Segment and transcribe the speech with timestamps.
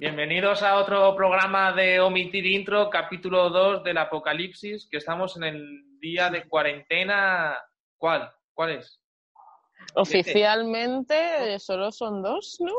[0.00, 5.98] Bienvenidos a otro programa de Omitir Intro, capítulo 2 del Apocalipsis, que estamos en el
[5.98, 7.56] día de cuarentena.
[7.96, 8.30] ¿Cuál?
[8.54, 9.00] ¿Cuál es?
[9.94, 12.72] Oficialmente eh, solo son dos, ¿no?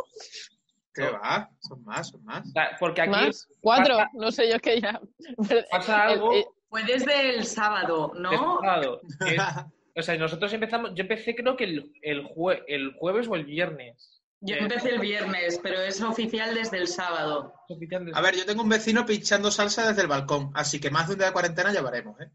[0.93, 1.49] ¿Qué va?
[1.59, 2.43] Son más, son más.
[2.79, 3.47] Porque aquí ¿Más?
[3.61, 3.97] ¿Cuatro?
[3.97, 4.99] pasa- No sé yo qué ya.
[5.71, 8.31] pasa El- algo el- Fue desde el sábado, ¿no?
[8.61, 9.41] sábado, que es-
[9.97, 13.43] o sea, nosotros empezamos, yo empecé creo que el, el, jue- el jueves o el
[13.45, 14.18] viernes.
[14.41, 17.53] Yo empecé el viernes, pero es oficial desde el sábado.
[17.67, 21.07] de- A ver, yo tengo un vecino pinchando salsa desde el balcón, así que más
[21.07, 22.29] de un día de cuarentena llevaremos, ¿eh?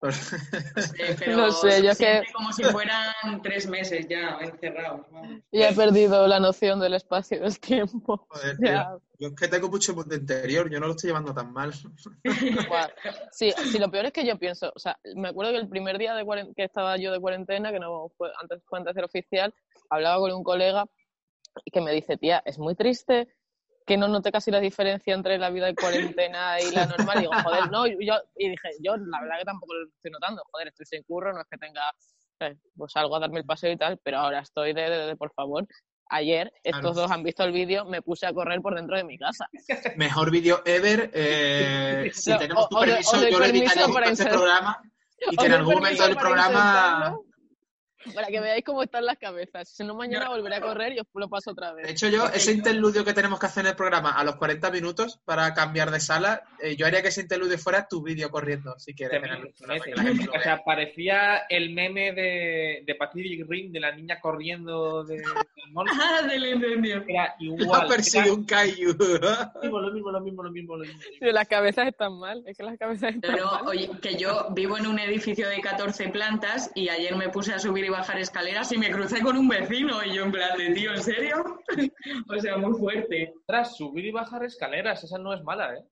[0.00, 0.32] Pues-
[0.98, 5.06] Eh, pero No sé, yo que- siente como si fueran tres meses ya encerrados.
[5.10, 5.40] vamos.
[5.52, 8.26] Ya he perdido la noción del espacio y del tiempo.
[8.28, 8.88] Joder, Ya.
[8.88, 9.02] tío.
[9.20, 11.72] Yo es que tengo mucho mundo interior, yo no lo estoy llevando tan mal.
[13.30, 15.98] Sí, sí, lo peor es que yo pienso, o sea, me acuerdo que el primer
[15.98, 16.24] día de
[16.56, 19.54] que estaba yo de cuarentena, que no fue antes, fue antes del oficial,
[19.90, 20.84] hablaba con un colega
[21.72, 23.28] que me dice, tía, es muy triste
[23.86, 27.18] que no note casi la diferencia entre la vida de cuarentena y la normal.
[27.18, 30.10] Y digo, joder, no, y yo, y dije, yo la verdad que tampoco lo estoy
[30.10, 31.82] notando, joder, estoy sin curro, no es que tenga,
[32.40, 35.16] eh, pues salgo a darme el paseo y tal, pero ahora estoy de, de- de,
[35.16, 35.66] por favor.
[36.10, 39.18] Ayer, estos dos han visto el vídeo, me puse a correr por dentro de mi
[39.18, 39.48] casa.
[39.96, 41.10] Mejor vídeo ever.
[41.14, 44.82] eh, si No, tenemos tu o permiso, o yo junto para a este programa
[45.30, 47.18] y que en algún momento del programa...
[48.14, 49.68] Para que veáis cómo están las cabezas.
[49.68, 51.90] Si no, mañana volveré a correr y os lo paso otra De vez.
[51.92, 55.20] hecho, yo, ese interludio que tenemos que hacer en el programa a los 40 minutos
[55.24, 58.94] para cambiar de sala, eh, yo haría que ese interludio fuera tu vídeo corriendo, si
[58.94, 59.22] quieres.
[59.22, 65.04] El lo O sea, parecía el meme de, de Pacific Rim de la niña corriendo
[65.04, 65.92] de, del monte.
[66.04, 67.04] Ah, del incendio.
[67.08, 67.86] Era Ha igual.
[67.88, 68.92] perseguido Era un Kaiju.
[68.98, 71.00] lo mismo, lo mismo, lo mismo, lo mismo, lo mismo.
[71.18, 72.42] Sí, las cabezas están mal.
[72.46, 73.66] Es que las cabezas están Pero, mal.
[73.66, 77.58] oye, que yo vivo en un edificio de 14 plantas y ayer me puse a
[77.58, 80.70] subir y bajar escaleras y me crucé con un vecino y yo en plan de,
[80.70, 81.44] tío, ¿en serio?
[82.28, 83.34] o sea, muy fuerte.
[83.46, 85.84] Tras subir y bajar escaleras, esa no es mala, ¿eh?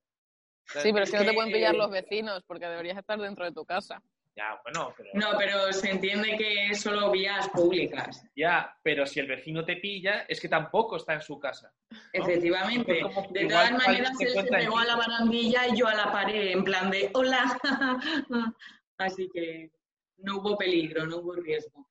[0.65, 3.51] Sí, pero es que no te pueden pillar los vecinos porque deberías estar dentro de
[3.51, 4.01] tu casa.
[4.35, 5.09] Ya, bueno, pero...
[5.13, 8.25] No, pero se entiende que es solo vías públicas.
[8.35, 11.71] Ya, pero si el vecino te pilla, es que tampoco está en su casa.
[12.11, 13.01] Efectivamente.
[13.01, 16.11] Como De todas maneras, se él se pegó a la barandilla y yo a la
[16.11, 17.59] pared, en plan de hola.
[18.97, 19.71] Así que
[20.17, 21.87] no hubo peligro, no hubo riesgo.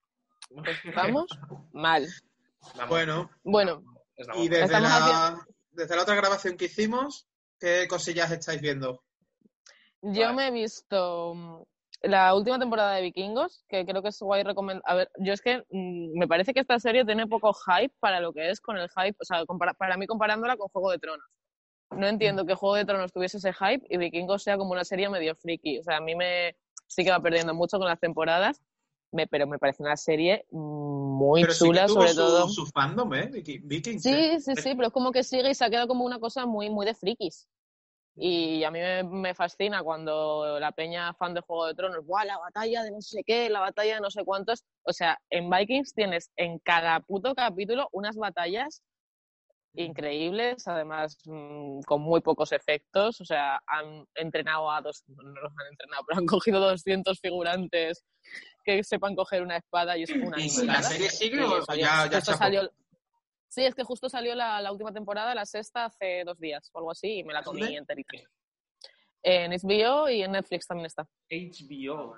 [1.72, 2.06] Mal.
[2.76, 3.82] Vamos, Bueno, Bueno,
[4.16, 7.26] estamos y desde la, desde la otra grabación que hicimos,
[7.58, 9.02] ¿qué cosillas estáis viendo?
[10.02, 10.34] yo Vale.
[10.34, 11.62] me he visto mm,
[12.02, 14.82] la última temporada de Vikingos, que creo que es guay recomendar.
[14.86, 18.20] A ver, yo es que mm, me parece que esta serie tiene poco hype para
[18.20, 19.44] lo que es con el hype, o sea,
[19.78, 21.26] para mí comparándola con Juego de Tronos.
[21.90, 25.08] No entiendo que Juego de Tronos tuviese ese hype y Vikingos sea como una serie
[25.08, 25.78] medio friki.
[25.78, 28.60] O sea, a mí me sí que va perdiendo mucho con las temporadas,
[29.12, 32.48] me- pero me parece una serie muy Pero sí que chula, tuvo sobre su, todo.
[32.48, 33.30] su fandom, ¿eh?
[33.30, 34.02] Viki- Vikings.
[34.02, 36.46] Sí, sí, sí, pero es como que sigue y se ha quedado como una cosa
[36.46, 37.46] muy, muy de frikis.
[38.14, 42.26] Y a mí me, me fascina cuando la peña fan de Juego de Tronos, ¡buah,
[42.26, 44.64] la batalla de no sé qué, la batalla de no sé cuántos!
[44.82, 48.82] O sea, en Vikings tienes en cada puto capítulo unas batallas
[49.74, 53.20] increíbles, además mm, con muy pocos efectos.
[53.20, 56.26] O sea, han entrenado a dos, no los han entrenado, pero han
[56.60, 58.04] cogido 200 figurantes
[58.62, 61.62] que sepan coger una espada y es una ¿Y si la serie sigue Y o
[61.64, 62.38] salió- ya, ya justo chapó?
[62.44, 62.70] salió-
[63.48, 66.78] Sí, es que justo salió la, la última temporada, la sexta, hace dos días o
[66.78, 67.76] algo así, y me la comí ¿Dónde?
[67.76, 68.16] enterita.
[69.22, 71.06] En HBO y en Netflix también está.
[71.30, 72.16] HBO.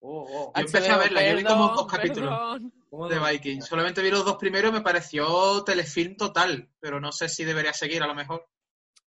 [0.00, 0.52] Oh, oh.
[0.54, 2.28] Yo empecé a verla, yo vi como dos perdón, capítulos.
[2.30, 2.72] perdón.
[2.88, 3.26] ¿Cómo de no?
[3.26, 3.66] Vikings.
[3.66, 8.02] Solamente vi los dos primeros, me pareció telefilm total, pero no sé si debería seguir
[8.02, 8.46] a lo mejor.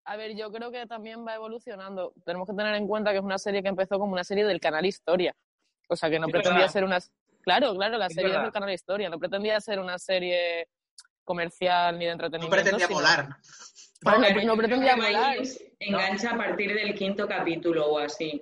[0.06, 2.14] A ver, yo creo que también va evolucionando.
[2.26, 4.60] Tenemos que tener en cuenta que es una serie que empezó como una serie del
[4.60, 5.34] canal Historia.
[5.92, 6.72] O sea, que no pretendía verdad.
[6.74, 7.00] ser una...
[7.42, 9.10] Claro, claro, la Es serie del canal Historia.
[9.10, 10.68] No pretendía ser una serie
[11.24, 12.56] comercial ni de No entretenimiento.
[12.56, 13.30] pretendía sino- volar.
[14.02, 15.38] No, no pretendía volar.
[15.80, 18.42] Engancha a partir del quinto capítulo o así.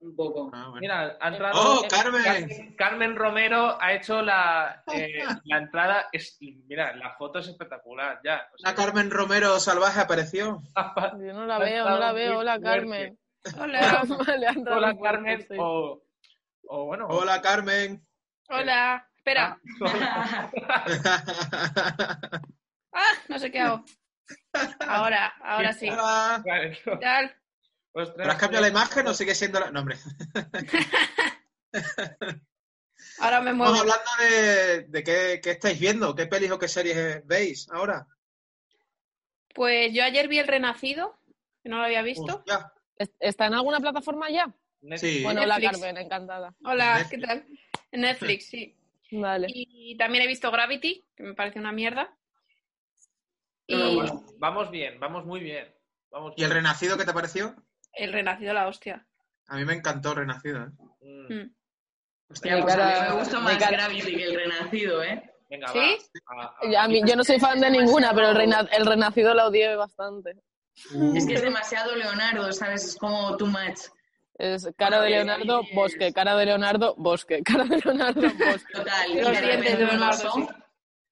[0.00, 0.50] Un poco.
[0.54, 0.80] Ah, bueno.
[0.80, 1.60] Mira, ha entrado...
[1.60, 2.74] ¡Oh, eh, Carmen!
[2.76, 6.06] Carmen, Romero ha hecho la, eh, la entrada.
[6.10, 8.48] Es, mira, la foto es espectacular, ya.
[8.54, 10.62] O sea, Una Carmen Romero salvaje apareció.
[10.74, 12.38] Yo no la veo, no la veo.
[12.38, 12.58] Hola.
[12.60, 13.18] Carmen.
[13.58, 14.02] Hola,
[14.38, 15.42] Le han dado Hola, Carmen.
[15.42, 15.54] sí.
[15.58, 16.02] O,
[16.72, 17.06] o bueno.
[17.08, 18.06] Hola, Carmen.
[18.48, 19.06] hola.
[19.16, 19.60] Espera.
[19.82, 20.48] Ah,
[22.92, 23.84] Ah, no sé qué hago.
[24.80, 25.88] Ahora, ahora sí.
[25.88, 26.42] Hola.
[26.44, 27.36] ¿Qué tal?
[27.92, 29.70] ostras, ¿Pero has cambiado la imagen o sigue siendo la...?
[29.70, 29.96] No, hombre.
[33.20, 33.80] Ahora me Estamos muevo.
[33.80, 38.06] hablando de, de qué, qué estáis viendo, qué pelis o qué series veis ahora.
[39.54, 41.18] Pues yo ayer vi El Renacido,
[41.62, 42.42] que no lo había visto.
[42.46, 42.72] Ya.
[42.96, 44.52] ¿Es- ¿Está en alguna plataforma ya?
[44.82, 45.00] Netflix.
[45.18, 45.22] Sí.
[45.24, 45.60] Bueno, hola.
[45.60, 46.54] Carmen, encantada.
[46.64, 47.10] Hola, Netflix.
[47.10, 47.46] ¿qué tal?
[47.92, 48.76] En Netflix, sí.
[49.12, 49.46] Vale.
[49.50, 52.14] Y también he visto Gravity, que me parece una mierda.
[53.66, 53.98] Y
[54.38, 55.72] Vamos bien, vamos muy bien.
[56.10, 56.50] Vamos ¿Y el.
[56.50, 57.54] Renacido qué te pareció?
[57.92, 59.04] el renacido la hostia.
[59.48, 60.62] A mí me encantó Renacido.
[60.64, 60.68] ¿eh?
[61.00, 61.54] Mm, Mm.
[62.30, 65.22] Hostia, Mi pues a mí cara- me gustó más cara- Gravity que el Renacido, ¿eh?
[65.48, 65.78] Venga, ¿Sí?
[66.38, 66.44] va.
[66.44, 68.86] A- a- Ya, a mí- yo no soy fan de ninguna, pero el, reina- el
[68.86, 70.36] renacido la odié bastante.
[71.14, 72.84] Es que es demasiado Leonardo, ¿sabes?
[72.84, 73.80] Es como too much.
[74.40, 78.72] Es cara de Leonardo, bosque, cara de Leonardo, bosque, cara de Leonardo, bosque.
[78.72, 79.14] Total.
[79.20, 80.32] Los dientes de Leonardo.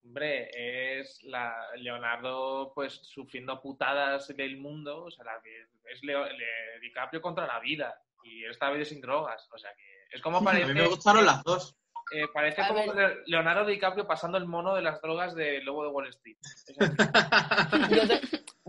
[0.05, 6.25] Hombre, es la Leonardo pues sufriendo putadas del mundo, o sea, la que es Leo-
[6.27, 7.95] Le- DiCaprio contra la vida
[8.25, 11.27] y esta vez sin drogas, o sea que es como A parece, mí me gustaron
[11.27, 11.77] las dos.
[12.13, 13.23] Eh, parece A como ver.
[13.27, 16.37] Leonardo DiCaprio pasando el mono de las drogas de Lobo de Wall Street.
[17.91, 18.21] Yo, te-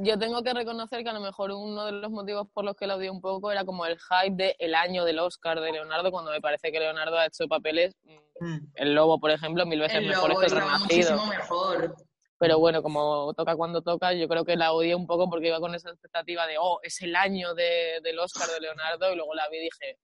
[0.02, 2.88] yo tengo que reconocer que a lo mejor uno de los motivos por los que
[2.88, 6.10] la odié un poco era como el hype de el año del Oscar de Leonardo,
[6.12, 8.72] cuando me parece que Leonardo ha hecho papeles, mm, Mm.
[8.76, 11.26] el lobo, por ejemplo, mil veces El mejores lobo que el estaba renacido.
[11.26, 11.96] mejor.
[12.38, 15.60] Pero bueno, como toca cuando toca, yo creo que la odié un poco porque iba
[15.60, 19.34] con esa expectativa de, oh, es el año de- del Oscar de Leonardo, y luego
[19.36, 19.98] la vi y dije,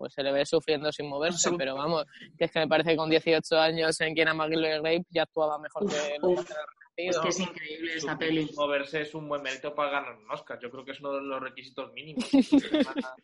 [0.00, 2.06] pues se le ve sufriendo sin moverse, pero vamos,
[2.38, 5.04] que es que me parece que con 18 años en Quien ama a Gilbert Grape
[5.10, 6.50] ya actuaba mejor que el Uf,
[6.96, 8.50] Es que es increíble esa Su- peli.
[8.56, 10.58] Moverse es un buen mérito para ganar un Oscar.
[10.58, 12.24] Yo creo que es uno de los requisitos mínimos.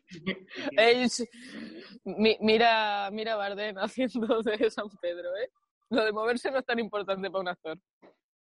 [2.05, 5.49] Mi- mira, mira a Bardem haciendo de San Pedro, ¿eh?
[5.89, 7.79] Lo de moverse no es tan importante para un actor.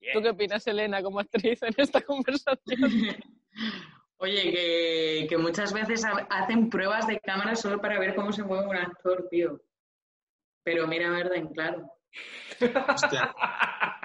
[0.00, 0.14] Bien.
[0.14, 2.56] ¿Tú qué opinas, Elena, como actriz en esta conversación?
[4.22, 8.44] Oye, que, que muchas veces ha- hacen pruebas de cámara solo para ver cómo se
[8.44, 9.60] mueve un actor, tío.
[10.62, 11.90] Pero mira, Verden, claro.
[12.94, 13.34] Hostia.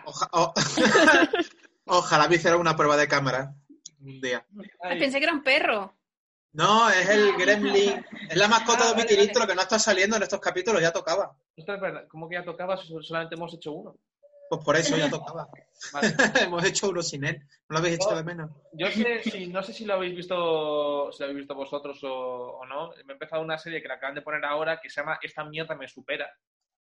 [0.05, 0.53] Oja- o-
[1.85, 3.53] Ojalá me hiciera una prueba de cámara
[4.01, 4.43] un día.
[4.81, 5.93] Ah, Ay, Pensé que era un perro.
[6.53, 8.03] No, es el Gremlin.
[8.27, 9.51] Es la mascota Ah, de vale, Mitirintro vale.
[9.51, 11.37] que no está saliendo en estos capítulos, ya tocaba.
[11.55, 12.07] esto es verdad.
[12.09, 12.75] ¿Cómo que ya tocaba?
[12.77, 13.95] si Solamente hemos hecho uno.
[14.49, 15.47] Pues por eso ya tocaba.
[15.93, 16.07] Vale.
[16.41, 17.39] Hemos hecho uno sin él.
[17.69, 18.49] No lo habéis hecho de menos.
[18.73, 22.57] Yo sé, si, no sé si lo habéis visto, si lo habéis visto vosotros o,
[22.59, 22.89] o no.
[23.05, 25.43] Me he empezado una serie que la acaban de poner ahora que se llama Esta
[25.43, 26.29] mierda me supera.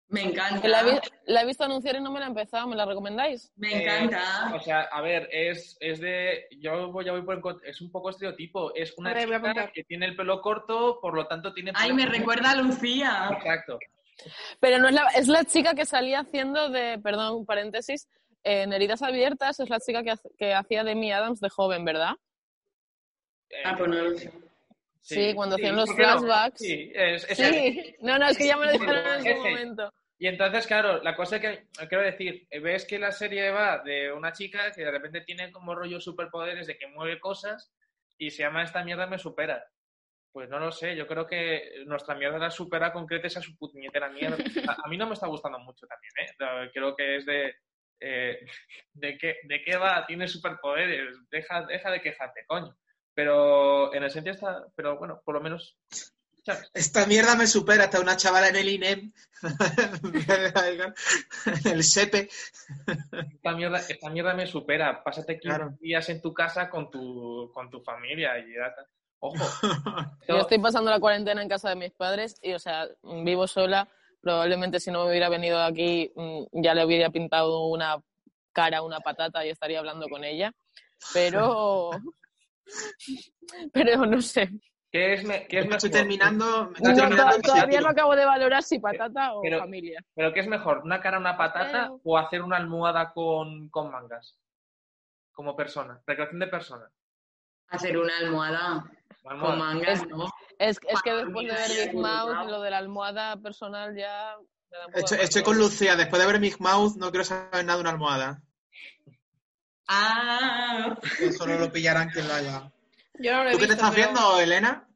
[0.10, 0.66] Me encanta.
[0.70, 2.86] La he, vi- la he visto anunciar y no me la he empezado, ¿me la
[2.86, 3.52] recomendáis?
[3.58, 4.54] Me Eh, encanta.
[4.56, 6.46] o sea, a ver, es, es de.
[6.62, 8.74] Yo voy, ya voy por el Es un poco estereotipo.
[8.74, 11.74] Es una a chica que tiene el pelo corto, por lo tanto tiene.
[11.76, 13.30] Ay, me recuerda a Lucía.
[13.34, 13.80] Exacto.
[14.60, 18.08] Pero no es la, es la chica que salía haciendo de, perdón, paréntesis,
[18.44, 22.14] en Heridas Abiertas, es la chica que, que hacía de Adams de joven, ¿verdad?
[23.66, 24.32] Ah, pues no lo sé.
[25.02, 26.20] Sí, cuando hacían los ¿por qué no?
[26.20, 26.60] flashbacks.
[26.60, 29.36] Sí, es, es Sí, no, no, es que ya me lo dijeron en Ese.
[29.36, 29.94] momento.
[30.20, 34.34] Y entonces, claro, la cosa que quiero decir, ves que la serie va de una
[34.34, 37.72] chica que de repente tiene como rollo superpoderes de que mueve cosas
[38.18, 39.64] y se llama Esta mierda me supera.
[40.38, 43.58] Pues no lo sé, yo creo que nuestra mierda la supera con creces a su
[43.58, 44.38] puñetera mierda.
[44.72, 46.70] A, a mí no me está gustando mucho también, ¿eh?
[46.72, 47.56] Creo que es de...
[48.00, 48.46] eh,
[48.94, 50.06] ¿de, qué, ¿De qué va?
[50.06, 52.78] Tiene superpoderes, deja, deja de quejarte, coño.
[53.16, 54.64] Pero en esencia está...
[54.76, 55.76] Pero bueno, por lo menos...
[56.46, 56.70] ¿sabes?
[56.76, 59.12] Esta mierda me supera hasta una chavala en el INEM.
[61.66, 62.30] en el SEPE.
[63.34, 65.04] Esta mierda, esta mierda me supera.
[65.04, 65.76] Pásate 15 Claro.
[65.82, 68.86] días en tu casa con tu, con tu familia y ya está.
[69.20, 69.36] Ojo.
[70.28, 72.88] Yo estoy pasando la cuarentena en casa de mis padres y, o sea,
[73.24, 73.88] vivo sola.
[74.22, 77.98] Probablemente si no me hubiera venido aquí mm, ya le hubiera pintado una
[78.52, 80.52] cara, una patata y estaría hablando con ella.
[81.14, 81.92] Pero...
[83.74, 84.50] Pero no sé.
[84.92, 86.00] ¿Qué es, me- qué es Me estoy mejor?
[86.02, 86.66] terminando.
[86.68, 90.04] me estoy No, terminando todavía no acabo de valorar si patata o Pero- familia.
[90.16, 90.80] ¿Pero qué es mejor?
[90.84, 94.38] ¿Una cara, una patata Pero- o hacer una almohada con, con mangas?
[95.32, 96.02] Como persona.
[96.06, 96.90] Recreación de persona.
[97.70, 98.86] Hacer Una almohada.
[99.24, 100.26] Con mangas, Es- ¿no?
[100.60, 104.36] Es, es que después de ver Big Mouth, lo de la almohada personal ya...
[104.94, 105.96] Estoy, con Lucía.
[105.96, 108.42] Después de ver Big Mouth, no quiero saber nada de una almohada.
[109.88, 112.72] Ah, Eso no lo pillarán quien lo haga.
[113.20, 114.88] Yo no lo he ¿Tú qué te estás pero- viendo, Elena?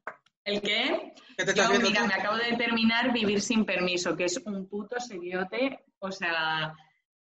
[0.44, 1.12] ¿el qué?
[1.36, 2.06] ¿Qué te estás Yo, viendo mira, tú?
[2.08, 5.84] me acabo de terminar Vivir sin permiso, que es un puto seriote.
[6.00, 6.74] O sea,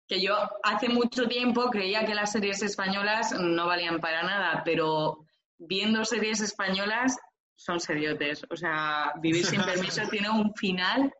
[0.06, 5.24] que yo hace mucho tiempo creía que las series españolas no valían para nada, pero
[5.66, 7.16] viendo series españolas
[7.56, 8.44] son seriotes.
[8.50, 11.12] O sea, Vivir sin permiso tiene un final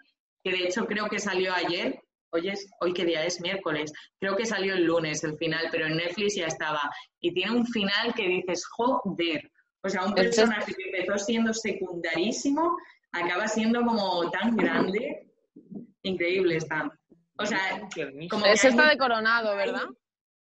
[0.42, 2.00] que de hecho creo que salió ayer.
[2.36, 3.92] Hoy, es, hoy qué día es miércoles.
[4.18, 6.80] Creo que salió el lunes el final, pero en Netflix ya estaba.
[7.20, 9.50] Y tiene un final que dices, joder.
[9.84, 12.76] O sea, un personaje que empezó siendo secundarísimo
[13.12, 15.30] acaba siendo como tan grande.
[16.02, 16.90] Increíble está.
[17.38, 17.80] O sea,
[18.30, 19.86] como Es hay esta mu- de Coronado, ¿verdad?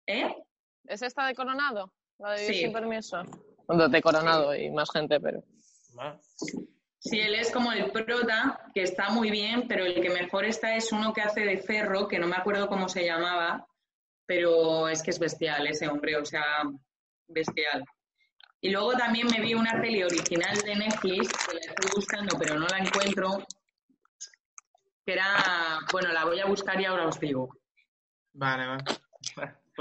[0.07, 0.33] ¿Eh?
[0.87, 1.93] ¿Es esta de Coronado?
[2.19, 2.61] La de Vivir Sí.
[2.63, 3.23] sin permiso.
[3.71, 5.43] De Coronado y más gente, pero...
[6.99, 10.77] Sí, él es como el prota, que está muy bien, pero el que mejor está
[10.77, 13.67] es uno que hace de ferro, que no me acuerdo cómo se llamaba,
[14.27, 16.45] pero es que es bestial ese hombre, o sea,
[17.29, 17.85] bestial.
[18.61, 22.59] Y luego también me vi una peli original de Netflix, que la estoy buscando, pero
[22.59, 23.47] no la encuentro,
[25.07, 27.49] que era, bueno, la voy a buscar y ahora os digo.
[28.35, 28.85] Vale, vale.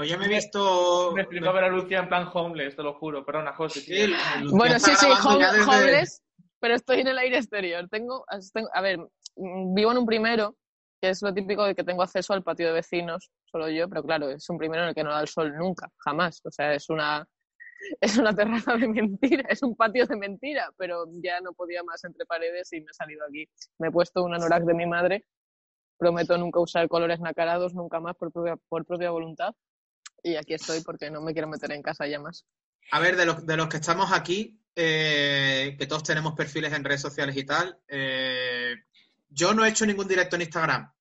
[0.00, 1.12] Pues yo me he visto.
[1.14, 3.22] Me explicó ver a Lucia en plan homeless, te lo juro.
[3.22, 3.80] Perdona, José.
[3.80, 4.06] Sí,
[4.40, 6.22] Lucía Bueno, sí, sí, ya home- desde- homeless,
[6.58, 7.86] pero estoy en el aire exterior.
[7.90, 8.98] Tengo, tengo- a ver,
[9.36, 10.56] mm, vivo en un primero,
[11.02, 14.02] que es lo típico de que tengo acceso al patio de vecinos, solo yo, pero
[14.02, 16.40] claro, es un primero en el que no da el sol nunca, jamás.
[16.46, 17.28] O sea, es una,
[18.00, 22.02] es una terraza de mentira, es un patio de mentira, pero ya no podía más
[22.04, 23.46] entre paredes y me he salido aquí.
[23.78, 25.26] Me he puesto un anorak de mi madre,
[25.98, 29.54] prometo nunca usar colores nacarados, nunca más por propia, por propia voluntad.
[30.22, 32.44] Y aquí estoy porque no me quiero meter en casa ya más.
[32.92, 36.84] A ver, de los, de los que estamos aquí, eh, que todos tenemos perfiles en
[36.84, 38.74] redes sociales y tal, eh,
[39.28, 40.92] yo no he hecho ningún directo en Instagram.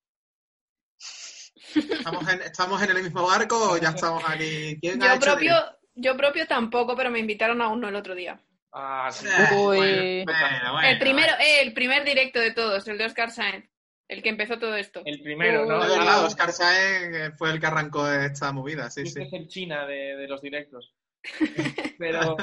[1.76, 4.78] ¿Estamos en, ¿Estamos en el mismo barco o ya estamos aquí?
[4.80, 5.56] ¿Quién ha Yo hecho propio,
[5.96, 8.42] yo propio tampoco, pero me invitaron a uno el otro día.
[8.72, 9.28] Ah, sí.
[9.56, 10.24] Uy.
[10.24, 13.70] bueno, bueno, bueno, el primero, eh, el primer directo de todos, el de Oscar Sáenz,
[14.10, 15.02] el que empezó todo esto.
[15.06, 15.80] El primero, ¿no?
[15.82, 19.28] Ah, Oscar Sáenz eh, fue el que arrancó esta movida, sí, Este sí.
[19.28, 20.94] es el China de, de los directos.
[21.98, 22.36] Pero,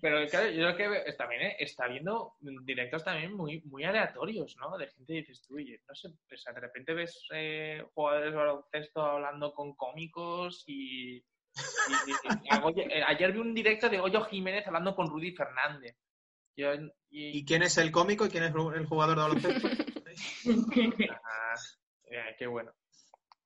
[0.00, 3.84] pero claro, yo lo que veo es también eh, está viendo directos también muy, muy
[3.84, 4.76] aleatorios, ¿no?
[4.76, 8.30] De gente que dices tú, oye, no sé, o sea, de repente ves eh, jugadores
[8.32, 11.16] de baloncesto hablando con cómicos y.
[11.16, 15.08] y- y- y a Goyo- eh, ayer vi un directo de Goyo Jiménez hablando con
[15.08, 15.96] Rudy Fernández.
[16.56, 16.74] Yo-
[17.08, 19.68] y, ¿Y quién es el cómico y quién es el jugador de baloncesto?
[21.24, 21.54] Ah,
[22.10, 22.72] eh, qué bueno.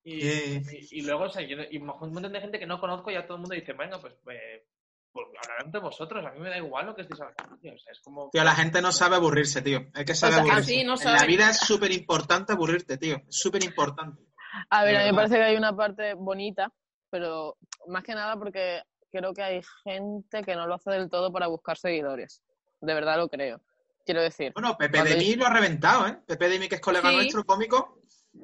[0.03, 0.61] Y, y-
[0.91, 3.35] y luego, o sea, yo- y un montón de gente que no conozco, ya todo
[3.35, 4.65] el mundo dice, venga, pues, eh,
[5.11, 7.57] pues hablarán entre vosotros, a mí me da igual lo que estéis hablando.
[7.59, 8.29] tío, O sea, es como...
[8.31, 9.87] Tío, la gente no sabe aburrirse, tío.
[9.93, 10.71] Hay que saber O sea, aburrirse.
[10.73, 13.17] así no En la vida es súper importante aburrirte, tío.
[13.17, 14.21] Es súper importante.
[14.69, 16.71] A ver, De a mí me parece que hay una parte bonita,
[17.09, 21.31] pero más que nada porque creo que hay gente que no lo hace del todo
[21.31, 22.41] para buscar seguidores.
[22.79, 23.61] De verdad lo creo.
[24.05, 26.17] Quiero decir, Bueno, Pepe de mí lo ha reventado, ¿eh?
[26.27, 27.15] Pepe de mí, que es colega Sí.
[27.15, 27.99] nuestro, cómico,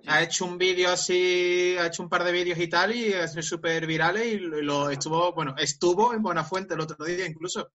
[0.07, 3.33] ha hecho un vídeo así, ha hecho un par de vídeos y tal, y es
[3.45, 7.71] súper virales, y lo, estuvo, bueno, estuvo en Buenafuente el otro día incluso.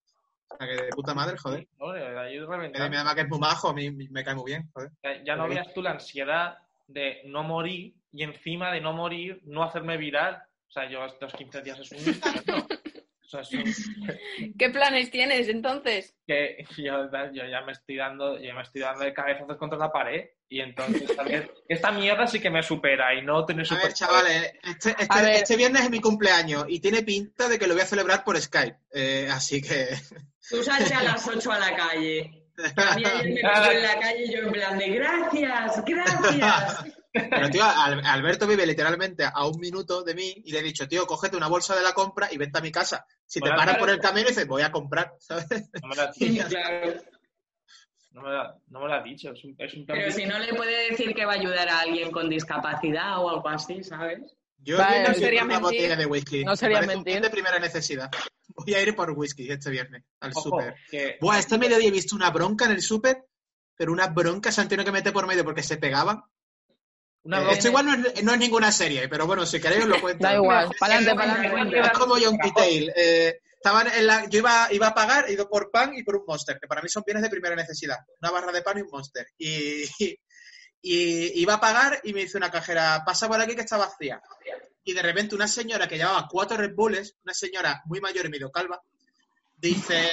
[0.48, 1.66] O sea, que de puta madre, joder.
[1.78, 2.90] No, de verdad, yo Pepe de reventando.
[2.90, 4.90] mí, además que es muy majo, a mí me cae muy bien, joder.
[5.02, 9.40] Ya, ya no veas tú la ansiedad de no morir y encima de no morir,
[9.44, 10.42] no hacerme viral.
[10.68, 11.98] O sea, yo estos 15 días es un
[13.32, 13.42] sea,
[14.58, 16.14] ¿Qué planes tienes entonces?
[16.26, 19.90] que yo, yo ya me estoy dando, ya me estoy dando de cabezazos contra la
[19.92, 23.84] pared y entonces también esta mierda sí que me supera y no tener A super
[23.84, 25.34] ver, chavales, este, este- ver.
[25.34, 28.40] este viernes es mi cumpleaños y tiene pinta de que lo voy a celebrar por
[28.40, 28.76] Skype.
[28.92, 29.88] Eh, así que.
[30.50, 32.38] Tú salte a las 8 a la calle.
[32.76, 33.40] A mí ayer me
[33.74, 37.01] en la calle y yo en plan de gracias, gracias.
[37.12, 40.88] Pero, tío, Al- Alberto vive literalmente a un minuto de mí y le he dicho,
[40.88, 43.04] tío, cógete una bolsa de la compra y vente a mi casa.
[43.26, 45.46] Si te paras por el camino y dices, voy a comprar, ¿sabes?
[45.82, 46.94] No me lo ha, Sí, claro.
[48.12, 49.32] no me lo ha- no me lo ha dicho.
[49.32, 51.80] Es un, es un Pero si no le puede decir que va a ayudar a
[51.80, 54.20] alguien con discapacidad o algo así, ¿sabes?
[54.58, 55.78] Yo Vale, no sería una mentir.
[55.80, 56.44] botella de whisky.
[56.44, 57.12] No sería parece un mentir.
[57.14, 58.10] bien de primera necesidad.
[58.54, 60.76] Voy a ir por whisky este viernes al súper.
[60.90, 63.24] que- Buah, este mediodía he visto una bronca en el súper,
[63.76, 66.22] pero una bronca se han tenido que meter por medio porque se pegaban.
[67.24, 69.88] Una Eh, esto igual no es, no es ninguna serie, pero bueno, si queréis os
[69.88, 70.24] lo cuento.
[70.24, 71.50] da igual, adelante.
[71.50, 72.92] cuente Es como Yonky Tail.
[72.94, 76.16] Eh, estaban en la, yo iba, iba a pagar, he ido por pan y por
[76.16, 77.98] un monster, que para mí son bienes de primera necesidad.
[78.20, 79.26] Una barra de pan y un monster.
[79.38, 79.84] Y,
[80.82, 84.20] y iba a pagar y me dice una cajera, pasa por aquí que está vacía.
[84.84, 88.30] Y de repente una señora que llevaba cuatro Red Bulls, una señora muy mayor y
[88.30, 88.82] medio calva,
[89.56, 90.10] dice...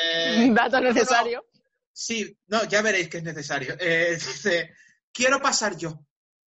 [0.54, 1.44] Dato necesario.
[1.92, 3.76] Sí, no, ya veréis que es necesario.
[3.80, 4.76] Eh, dice,
[5.12, 6.06] quiero pasar yo,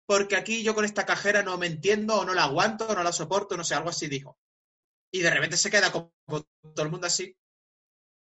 [0.08, 3.02] porque aquí yo con esta cajera no me entiendo, o no la aguanto, o no
[3.02, 4.38] la soporto, no sé, algo así dijo.
[5.12, 7.36] Y de repente se queda como todo el mundo así,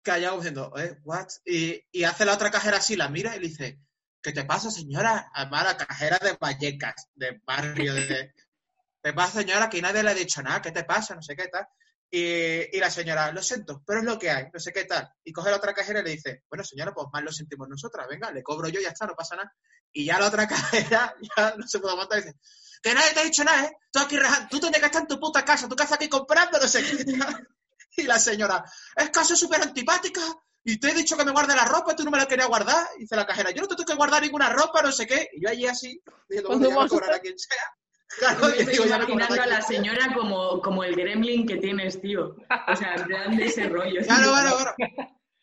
[0.02, 0.98] callado, diciendo, ¿eh?
[1.04, 1.28] ¿What?
[1.46, 3.80] Y, y hace la otra cajera así, la mira y le dice,
[4.24, 5.30] ¿qué te pasa, señora?
[5.36, 8.34] Además, la cajera de Vallecas, de barrio, de...
[9.04, 9.70] ¿Qué pasa, señora?
[9.70, 11.14] Que nadie le ha dicho nada, ¿qué te pasa?
[11.14, 11.68] No sé qué tal.
[12.10, 15.10] Y, y la señora, lo siento, pero es lo que hay, no sé qué tal.
[15.24, 18.08] Y coge la otra cajera y le dice, bueno, señora, pues más lo sentimos nosotras,
[18.10, 19.54] venga, le cobro yo y ya está, no pasa nada.
[19.92, 22.38] Y ya la otra cajera ya no se puede aguantar y dice,
[22.82, 23.78] que nadie te ha dicho nada, ¿eh?
[23.92, 24.18] Tú aquí
[24.50, 26.84] tú tienes que estar en tu puta casa, tú que estás aquí comprando, no sé
[26.84, 27.48] qué tal.
[28.00, 28.64] Y la señora,
[28.96, 30.22] es que soy súper antipática
[30.64, 32.48] y te he dicho que me guarde la ropa y tú no me la querías
[32.48, 32.86] guardar.
[32.98, 35.30] Y dice la cajera, yo no te tengo que guardar ninguna ropa, no sé qué.
[35.34, 36.00] Y yo allí así,
[36.30, 37.74] diciendo, bueno, ya me cobrará quien sea.
[38.20, 42.36] Claro, Me estoy imaginando a la señora como, como el gremlin que tienes, tío.
[42.68, 44.02] O sea, en plan de ese rollo.
[44.04, 44.76] Claro, claro, claro.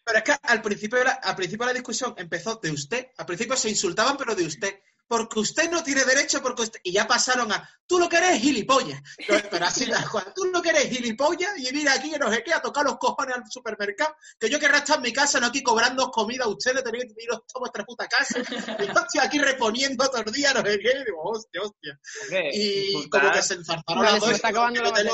[0.05, 3.09] Pero es que al principio, al principio de la discusión empezó de usted.
[3.17, 4.81] Al principio se insultaban, pero de usted.
[5.07, 6.81] Porque usted no tiene derecho, porque usted...
[6.83, 9.01] Y ya pasaron a, tú lo que eres gilipollas.
[9.27, 12.43] Pero así tal cual, tú lo que eres gilipollas y mira aquí que no sé
[12.43, 15.47] qué, a tocar los cojones al supermercado, que yo querrá estar en mi casa, no
[15.47, 18.41] aquí cobrando comida a ustedes, tenéis que iros a vuestra puta casa.
[18.41, 22.01] Y yo estoy aquí reponiendo todos los días, no sé qué, y digo, hostia, ostia.
[22.23, 24.41] Hombre, Y como que se enzarzaron las dos.
[25.03, 25.11] la.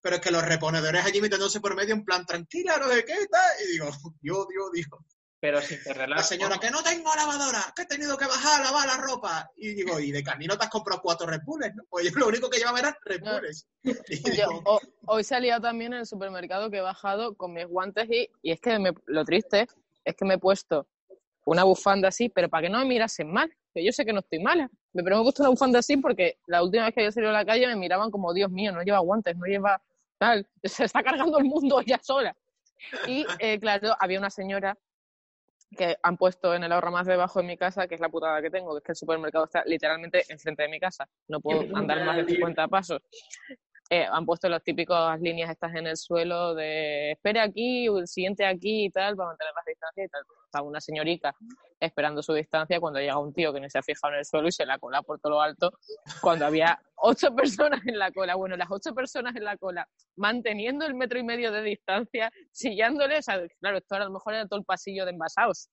[0.00, 3.16] Pero es que los reponedores allí metiéndose por medio en plan tranquila, no sé qué.
[3.64, 5.17] Y digo, Dios, Dios, Dios.
[5.40, 8.60] Pero sin perder La la señora, que no tengo lavadora, que he tenido que bajar
[8.60, 9.50] a lavar la ropa.
[9.56, 11.84] Y digo, y de camino te has comprado cuatro Red Bulls, ¿no?
[11.88, 13.32] Pues yo lo único que llevaba eran Red No.
[13.38, 13.66] Bulls.
[13.84, 13.94] Yo,
[14.32, 17.66] digo, ho- hoy se ha liado también en el supermercado que he bajado con mis
[17.66, 19.66] guantes y, y es que me- lo triste
[20.04, 20.86] es que me he puesto
[21.44, 24.20] una bufanda así, pero para que no me mirasen mal, que yo sé que no
[24.20, 27.12] estoy mala, pero me he puesto una bufanda así porque la última vez que había
[27.12, 29.80] salido a la calle me miraban como, Dios mío, no lleva guantes, no lleva
[30.18, 32.36] tal, se está cargando el mundo ella sola.
[33.06, 34.76] Y eh, claro, había una señora
[35.76, 38.40] que han puesto en el ahorro más debajo de mi casa, que es la putada
[38.40, 41.08] que tengo, que es que el supermercado está literalmente enfrente de mi casa.
[41.28, 42.36] No puedo andar más de putada, tío.
[42.36, 43.00] 50 pasos.
[43.90, 48.44] Eh, han puesto las típicas líneas estas en el suelo de espere aquí, el siguiente
[48.44, 50.22] aquí y tal, para mantener las distancias y tal.
[50.44, 51.34] Estaba una señorita
[51.80, 54.48] esperando su distancia cuando llega un tío que no se ha fijado en el suelo
[54.48, 55.72] y se la cola por todo lo alto,
[56.20, 58.34] cuando había ocho personas en la cola.
[58.34, 63.18] Bueno, las ocho personas en la cola, manteniendo el metro y medio de distancia, chillándole,
[63.18, 65.70] o sea, claro, esto a lo mejor era todo el pasillo de envasados,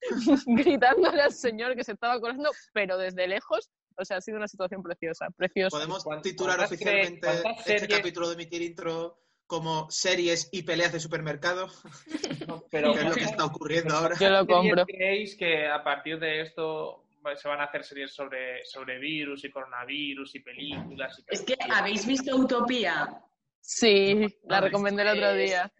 [0.46, 4.48] gritándole al señor que se estaba colando, pero desde lejos, o sea, ha sido una
[4.48, 5.76] situación preciosa, preciosa.
[5.76, 7.28] podemos ¿Cuántas- titular oficialmente
[7.58, 11.68] este series- capítulo de emitir intro como series y peleas de supermercado,
[12.70, 14.16] pero que es lo que está ocurriendo ahora.
[14.18, 14.86] Yo lo ¿Qué series compro.
[14.86, 17.04] creéis que a partir de esto
[17.36, 21.18] se van a hacer series sobre, sobre virus y coronavirus y películas?
[21.18, 23.22] Y Es que habéis visto Utopía.
[23.60, 25.70] Sí, la recomendé el otro día.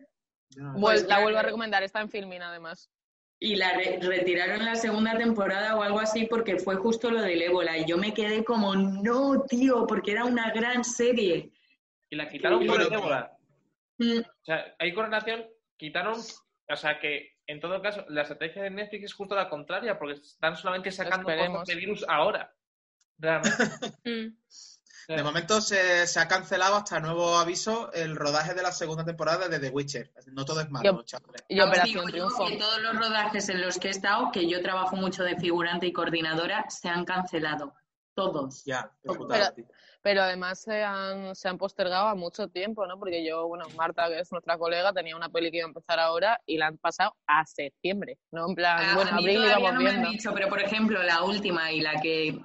[0.56, 2.90] No- Pues la vuelvo a recomendar, está en Filmin además.
[3.42, 7.40] Y la re- retiraron la segunda temporada o algo así porque fue justo lo del
[7.40, 7.78] ébola.
[7.78, 11.50] Y yo me quedé como, no, tío, porque era una gran serie.
[12.10, 13.32] Y la quitaron por el ébola.
[13.98, 15.46] Mm, O sea, hay correlación,
[15.78, 16.14] quitaron,
[16.68, 20.14] o sea que en todo caso la estrategia de Netflix es justo la contraria, porque
[20.20, 22.54] están solamente sacando cosas de virus ahora.
[23.18, 23.56] Realmente.
[24.04, 24.36] Mm.
[25.08, 29.48] De momento se, se ha cancelado hasta nuevo aviso el rodaje de la segunda temporada
[29.48, 30.12] de The Witcher.
[30.32, 31.42] No todo es malo, Yo- chavales.
[31.48, 34.62] Y Operación digo yo que todos los rodajes en los que he estado, que yo
[34.62, 37.74] trabajo mucho de figurante y coordinadora, se han cancelado.
[38.14, 38.64] Todos.
[38.64, 39.26] Ya, Pero-.
[40.02, 42.98] Pero además se han, se han postergado a mucho tiempo, ¿no?
[42.98, 45.98] Porque yo, bueno, Marta, que es nuestra colega, tenía una peli que iba a empezar
[46.00, 48.48] ahora y la han pasado a septiembre, ¿no?
[48.48, 51.02] En plan, A- bueno, a mí abril íbamos no me han dicho, pero por ejemplo,
[51.02, 52.40] la última y la que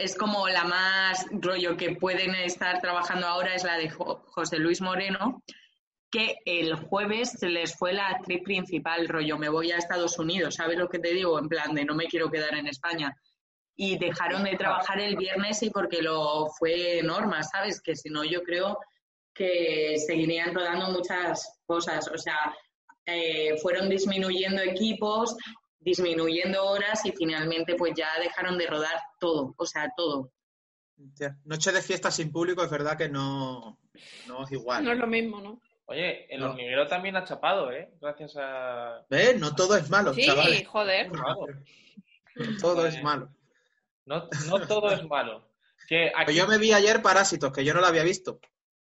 [0.00, 4.58] es como la más rollo que pueden estar trabajando ahora es la de Jo- José
[4.58, 5.42] Luis Moreno,
[6.10, 10.56] que el jueves se les fue la actriz principal, rollo, me voy a Estados Unidos,
[10.56, 11.38] ¿sabes lo que te digo?
[11.38, 13.14] En plan de no me quiero quedar en España.
[13.76, 17.80] Y dejaron de trabajar el viernes y porque lo fue Norma, ¿sabes?
[17.80, 18.78] Que si no, yo creo
[19.34, 22.08] que seguirían rodando muchas cosas.
[22.08, 22.54] O sea,
[23.06, 25.36] eh, fueron disminuyendo equipos,
[25.80, 30.32] disminuyendo horas y finalmente pues ya dejaron de rodar todo, o sea, todo.
[31.44, 33.78] Noche de fiesta sin público es verdad que no,
[34.26, 34.84] no es igual.
[34.84, 35.60] No es lo mismo, ¿no?
[35.86, 36.50] Oye, el No.
[36.50, 37.90] hormiguero también ha chapado, ¿eh?
[38.00, 39.04] Gracias a...
[39.08, 39.40] ¿Ves?
[39.40, 40.68] No todo es malo, Sí, chavales.
[40.68, 41.10] joder.
[41.10, 43.28] No todo es malo.
[44.04, 45.48] No, no todo es malo.
[45.88, 48.38] Que aquí yo me vi ayer Parásitos, que yo no la había visto.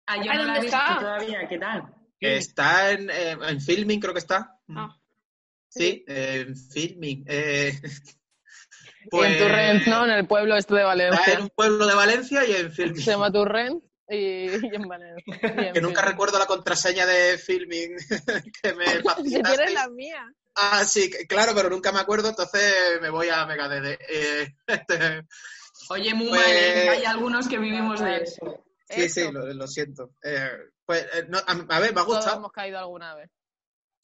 [0.07, 0.98] Ah, yo no ¿dónde he visto está?
[1.00, 1.94] todavía, ¿qué tal?
[2.20, 4.59] Está en, eh, en filming, creo que está.
[4.68, 4.96] Ah.
[5.74, 7.24] Sí, eh, en filming.
[7.26, 7.72] Eh,
[9.11, 10.04] Y en Turrent, ¿no?
[10.04, 11.40] En el pueblo este de Está en Valencia.
[11.40, 13.02] un pueblo de Valencia y en filming.
[13.02, 15.40] Se llama Turrent y, y en Valencia.
[15.42, 17.96] Y en Que nunca recuerdo la contraseña de filming
[18.62, 18.85] que me
[19.24, 20.32] Si tienes la mía.
[20.54, 23.98] Ah, sí, claro, pero nunca me acuerdo, entonces me voy a Megadede.
[24.08, 25.22] Eh, este,
[25.88, 26.88] Oye, muy Pues- mal, ¿eh?
[26.90, 28.64] hay algunos que vivimos de eso.
[28.88, 29.20] sí, Eso.
[29.20, 30.11] sí, lo, lo siento.
[30.22, 30.50] Eh,
[30.85, 32.37] pues, eh, no, a, a ver, me ha Todos gustado.
[32.37, 33.30] hemos caído alguna vez.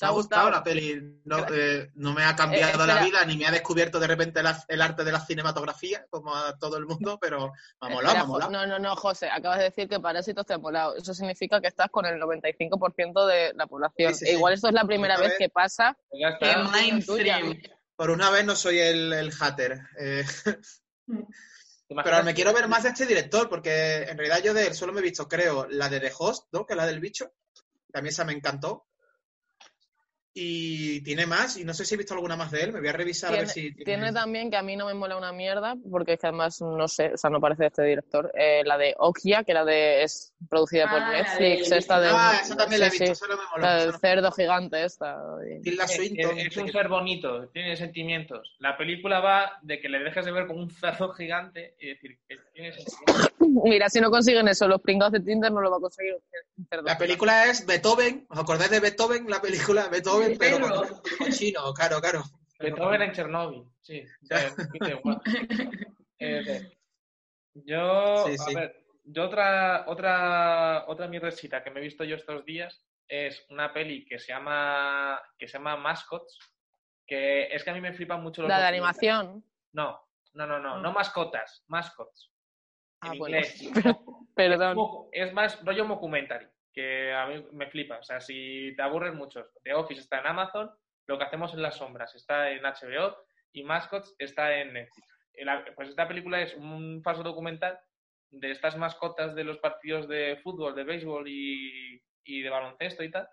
[0.01, 1.21] Me ha gustado la peli.
[1.25, 4.43] No, eh, no me ha cambiado Eh, la vida ni me ha descubierto de repente
[4.43, 8.03] la- el arte de la cinematografía, como a todo el mundo, pero me ha molado,
[8.03, 8.51] me Espera, ha molado.
[8.53, 10.95] No, no, no, José, acabas de decir que Parásitos te ha molado.
[10.97, 14.13] Eso significa que estás con el 95% de la población.
[14.15, 14.31] Sí, sí, sí.
[14.33, 15.97] E igual esto es la primera vez vez- que pasa.
[16.11, 16.59] pues está.
[16.69, 17.61] mainstream.
[17.97, 19.81] Por una vez no soy el, el hater.
[19.99, 20.25] eh,
[21.89, 24.75] ¿Te pero me quiero ver más de este director, porque en realidad yo de él
[24.75, 26.67] solo me he visto, creo, la de The Host, ¿no?
[26.67, 27.33] Que es la del bicho.
[27.91, 28.87] También esa me encantó.
[30.41, 32.89] Y tiene más, y no sé si he visto alguna más de él, me voy
[32.89, 33.73] a revisar a ver si...
[33.75, 36.87] Tiene también, que a mí no me mola una mierda, porque es que además no
[36.87, 40.03] sé, o sea, no parece de este director, eh, la de Okia, que era de,
[40.05, 42.09] es producida por Ah, la de- Netflix, esta de...
[42.13, 43.77] Ah, esa también la he visto, sí, no me mola.
[43.77, 45.17] la del cerdo gigante esta.
[45.65, 46.39] Es, Swinton.
[46.39, 48.55] es- es un ser bonito, tiene sentimientos.
[48.61, 52.19] La película va de que le dejes de ver como un cerdo gigante y decir
[52.29, 53.33] que tiene sentimientos.
[53.65, 56.67] Mira, si no consiguen eso, los pringados de Tinder no lo va a conseguir un
[56.69, 57.05] cerdo La gigante.
[57.07, 59.29] película es Beethoven, ¿os acordáis de Beethoven?
[59.29, 62.23] La película Beethoven, Sí, pero pero- chino, claro, claro.
[62.61, 64.05] Beethoven en Chernóbil, sí.
[66.21, 66.77] Eh,
[67.55, 68.57] yo, Sí, sí.
[68.57, 73.47] a ver, yo otra, otra, otra mierdecita que me he visto yo estos días es
[73.51, 76.39] una peli que se llama, que se llama Mascots,
[77.07, 79.45] que es que a mí me flipan mucho los La de animación.
[79.73, 80.01] No,
[80.35, 82.33] no, no, no, no mascotas, mascots.
[83.03, 83.37] En Ah, bueno.
[83.37, 83.63] inglés.
[84.35, 84.77] Perdón.
[84.77, 87.99] Mocu- Es más rollo documentary, que a mí me flipa.
[87.99, 90.71] O sea, si te aburres mucho, The Office está en Amazon,
[91.07, 93.17] Lo que hacemos en las sombras está en HBO
[93.53, 95.07] y Mascots está en Netflix.
[95.75, 97.79] Pues esta película es un falso documental
[98.31, 103.11] de estas mascotas de los partidos de fútbol, de béisbol y, y de baloncesto y
[103.11, 103.27] tal,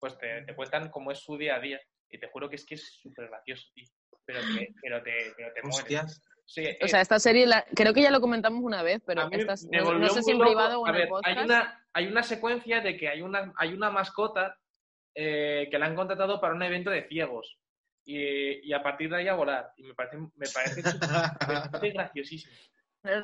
[0.00, 1.80] pues te, te cuentan cómo es su día a día.
[2.08, 3.86] Y te juro que es que es súper gracioso, tío.
[4.24, 6.22] Pero te, pero te, pero te mueres.
[6.46, 9.54] Sí, O sea, esta serie, la- creo que ya lo comentamos una vez, pero esta,
[9.70, 11.38] me no, volvió no sé si en privado o A en el ver, podcast.
[11.38, 14.56] Hay una, hay una secuencia de que hay una, hay una mascota
[15.14, 17.58] eh, que la han contratado para un evento de ciegos.
[18.04, 19.72] Y, y a partir de ahí a volar.
[19.76, 20.82] Y me parece, me parece,
[21.48, 22.54] me parece graciosísimo.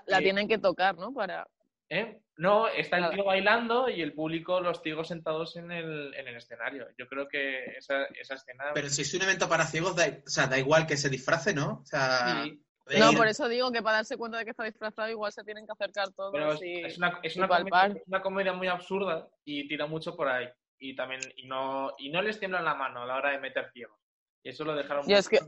[0.06, 0.22] La Sí.
[0.24, 1.12] tienen que tocar, ¿no?
[1.12, 1.46] Para...
[1.88, 2.18] ¿Eh?
[2.36, 6.36] No, está el tío bailando y el público, los ciegos sentados en el, en el
[6.36, 6.88] escenario.
[6.98, 8.72] Yo creo que esa, esa escena.
[8.74, 11.54] Pero si es un evento para ciegos, da, o sea, da igual que se disfrace,
[11.54, 11.80] ¿no?
[11.82, 12.60] O sea, sí,
[12.98, 15.66] No, por eso digo que para darse cuenta de que está disfrazado igual se tienen
[15.66, 16.84] que acercar todos pero es, y...
[16.84, 17.82] es una, es, y una palpar.
[17.88, 20.48] comedia, es una comedia muy absurda y tira mucho por ahí.
[20.78, 23.70] Y también y no, y no les tiembla la mano a la hora de meter
[23.72, 23.98] ciegos.
[24.44, 25.40] Y eso lo dejaron Yo es que-.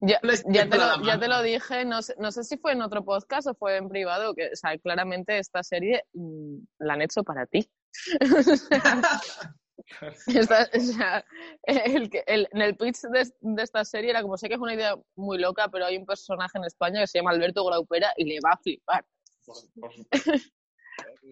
[0.00, 3.04] Ya, te lo, ya te lo dije, no sé, no sé si fue en otro
[3.04, 7.24] podcast o fue en privado, que o sea, claramente esta serie mm, la han hecho
[7.24, 7.68] para ti.
[10.26, 11.24] Esta- o sea,
[11.64, 14.60] el que- el- en el pitch de, de esta serie era como, sé que es
[14.60, 18.12] una idea muy loca, pero hay un personaje en España que se llama Alberto Graupera
[18.16, 19.04] y le va a flipar.
[19.44, 20.32] Por, por supuesto.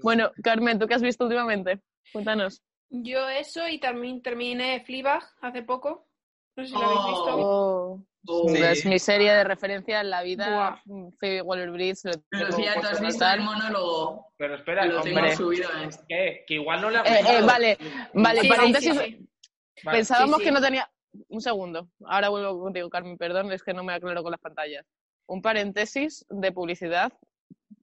[0.00, 1.80] Bueno, Carmen, ¿tú qué has visto últimamente?
[2.12, 2.62] Cuéntanos.
[2.88, 6.06] Yo eso y también terminé Fleabag hace poco.
[6.54, 7.36] No sé si lo habéis visto.
[7.36, 8.06] Oh.
[8.48, 8.62] Sí.
[8.62, 10.80] Es mi serie de referencia en la vida.
[10.84, 11.10] Buah.
[11.18, 12.04] Phoebe Waller-Bridge.
[12.04, 15.68] lo Pero si ya tú has visto el monólogo, Pero espera, lo hombre, tengo subido
[15.86, 16.04] este.
[16.08, 16.44] ¿qué?
[16.46, 17.78] Que igual no le ha Eh, eh, vale,
[18.14, 18.92] vale, Sí, paréntesis.
[18.92, 19.28] sí, sí.
[19.84, 19.98] Vale.
[19.98, 20.90] Pensábamos sí, que no tenía.
[21.28, 21.88] Un segundo.
[22.04, 23.16] Ahora vuelvo contigo, Carmen.
[23.16, 24.84] Perdón, es que no me aclaro con las pantallas.
[25.26, 27.12] Un paréntesis de publicidad.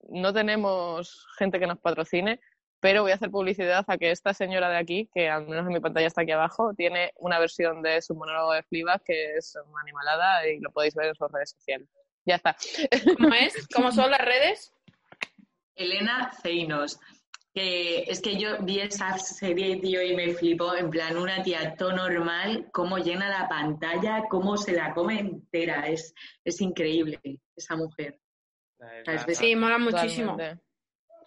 [0.10, 2.40] No tenemos gente que nos patrocine,
[2.84, 5.72] pero voy a hacer publicidad a que esta señora de aquí, que al menos en
[5.74, 9.56] mi pantalla está aquí abajo, tiene una versión de su monólogo de Fleabag que es
[9.56, 11.88] una animalada y lo podéis ver en sus redes sociales.
[12.26, 12.56] Ya está.
[13.18, 13.68] ¿Cómo es?
[13.74, 14.74] ¿Cómo son las redes?
[15.76, 17.00] Elena Zeinos.
[17.54, 20.76] Que es que yo vi esa serie, tío, y me flipó.
[20.76, 25.88] En plan, una tía todo normal, cómo llena la pantalla, cómo se la come entera.
[25.88, 27.20] Es, es increíble
[27.56, 28.20] esa mujer.
[28.80, 30.32] La- la- Sí, mola muchísimo.
[30.32, 30.64] Totalmente.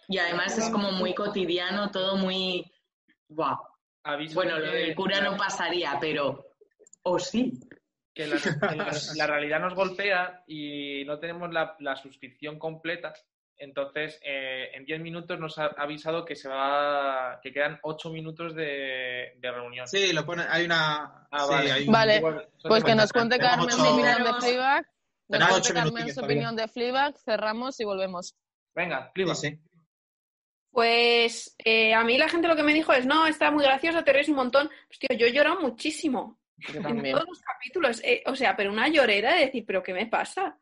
[0.07, 2.71] Y además es como muy cotidiano, todo muy.
[4.33, 6.45] Bueno, lo del cura no pasaría, pero.
[7.03, 7.59] O sí.
[8.13, 13.13] que la, que la- la realidad nos golpea y no tenemos la, la suscripción completa.
[13.59, 18.53] Entonces, eh, en 10 minutos nos ha avisado que se va, que quedan 8 minutos
[18.55, 19.87] de, de reunión.
[19.87, 21.27] Sí, lo pone, hay una...
[21.31, 21.71] Ah, sí, vale.
[21.71, 24.85] hay un- Vale, Igual, eso Pues que nos cuente Carmen su opinión de Fleabag.
[25.29, 28.35] Nos cuente Carmen su opinión de Fleabag, cerramos y volvemos.
[28.75, 29.35] Venga, Sí, Fliba.
[29.35, 29.59] sí.
[30.71, 34.03] Pues eh, a mí la gente lo que me dijo es, no, está muy graciosa,
[34.03, 34.69] te ríes un montón.
[34.87, 37.15] Pues tío, yo he llorado muchísimo Yo en también.
[37.15, 38.01] todos los capítulos.
[38.03, 40.57] Eh, o sea, pero una llorera de decir, pero ¿qué me pasa?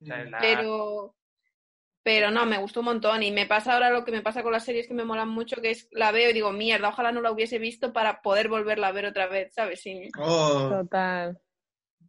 [0.00, 1.14] La- Pero,
[2.02, 3.22] pero no, me gustó un montón.
[3.22, 5.60] Y me pasa ahora lo que me pasa con las series que me molan mucho,
[5.62, 8.88] que es la veo y digo, mierda, ojalá no la hubiese visto para poder volverla
[8.88, 9.80] a ver otra vez, ¿sabes?
[9.82, 10.08] Sí.
[10.18, 11.38] Oh, Total.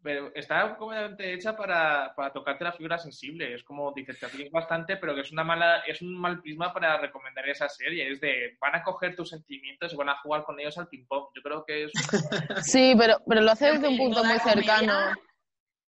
[0.03, 3.53] Pero está completamente hecha para, para tocarte la fibra sensible.
[3.55, 6.73] Es como dices, te ríes bastante, pero que es una mala, es un mal prisma
[6.73, 8.11] para recomendar esa serie.
[8.11, 11.05] Es de van a coger tus sentimientos y van a jugar con ellos al ping
[11.07, 11.27] pong.
[11.33, 11.91] Yo creo que es
[12.63, 15.13] Sí, pero, pero lo hace desde un punto muy comedia- cercano.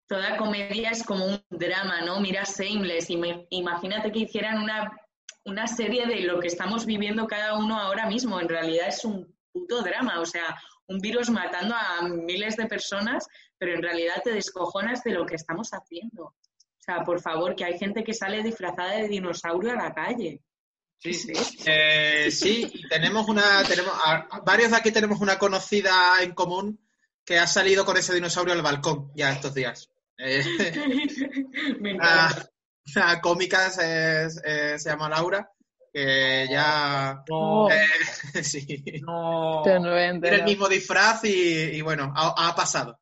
[0.08, 2.20] Toda comedia es como un drama, ¿no?
[2.20, 4.96] Mira Shameless, y me- imagínate que hicieran una,
[5.44, 8.38] una serie de lo que estamos viviendo cada uno ahora mismo.
[8.40, 10.56] En realidad es un puto drama, o sea,
[10.88, 13.26] un virus matando a miles de personas,
[13.58, 16.24] pero en realidad te descojonas de lo que estamos haciendo.
[16.26, 16.34] O
[16.86, 20.40] sea, por favor, que hay gente que sale disfrazada de dinosaurio a la calle.
[20.98, 21.62] sí, ¿Qué es esto?
[21.66, 26.80] eh, sí, tenemos una, tenemos, a- varios de aquí tenemos una conocida en común
[27.24, 29.90] que ha salido con ese dinosaurio al balcón ya estos días.
[30.18, 30.42] Eh,
[31.80, 32.50] Me una, encanta.
[32.94, 35.50] una cómica se, eh, se llama Laura,
[35.96, 37.22] que ya...
[37.28, 37.86] No, eh,
[38.42, 38.82] sí.
[39.02, 42.98] no, Tiene el mismo disfraz y, y bueno, ha, ha pasado.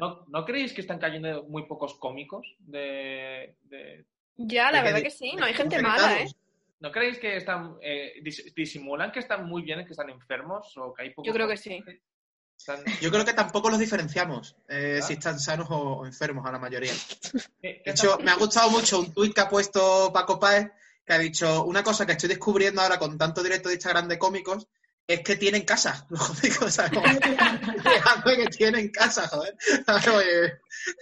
[0.00, 4.04] ¿no, ¿no creéis que están cayendo muy pocos cómicos de, de-
[4.36, 6.26] Ya, la verdad que sí, no hay gente mala, ¿eh?
[6.80, 10.92] ¿No creéis que están eh, dis- disimulan que están muy bien, que están enfermos o
[10.92, 11.82] que hay pocos Yo creo que sí.
[12.58, 15.06] Están- Yo creo que tampoco los diferenciamos, eh, ¿Ah?
[15.06, 16.92] si están sanos o, enfermos a la mayoría.
[17.62, 20.66] ¿Qué- qué De hecho, me ha gustado mucho un tuit que ha puesto Paco Páez,
[21.12, 24.18] que ha dicho, una cosa que estoy descubriendo ahora con tanto directo de Instagram de
[24.18, 24.66] cómicos,
[25.06, 26.92] es que tienen casa, los cómicos, ¿sabes?
[26.92, 29.56] Como, Fíjate que tienen casa, joder.
[30.14, 30.52] Oye,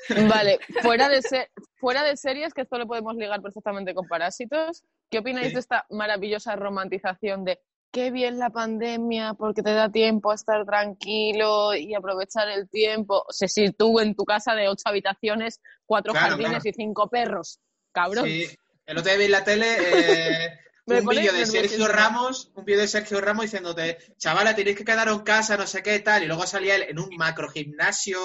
[0.28, 4.82] Vale, fuera de, se- fuera de series, que esto lo podemos ligar perfectamente con Parásitos,
[5.10, 5.54] ¿qué opináis Sí.
[5.54, 7.60] de esta maravillosa romantización de
[7.92, 13.22] qué bien la pandemia porque te da tiempo a estar tranquilo y aprovechar el tiempo?
[13.28, 16.68] O sea, si tú en tu casa de ocho habitaciones, cuatro Claro, jardines claro.
[16.68, 17.60] y cinco perros,
[17.92, 18.24] cabrón.
[18.26, 18.46] Sí,
[18.86, 21.88] el otro día vi en la tele eh, un vídeo de Sergio.
[21.88, 25.82] Ramos, un vídeo de Sergio Ramos diciéndote, chavala, tenéis que quedaros en casa, no sé
[25.82, 28.18] qué, tal, y luego salía él en un macro gimnasio,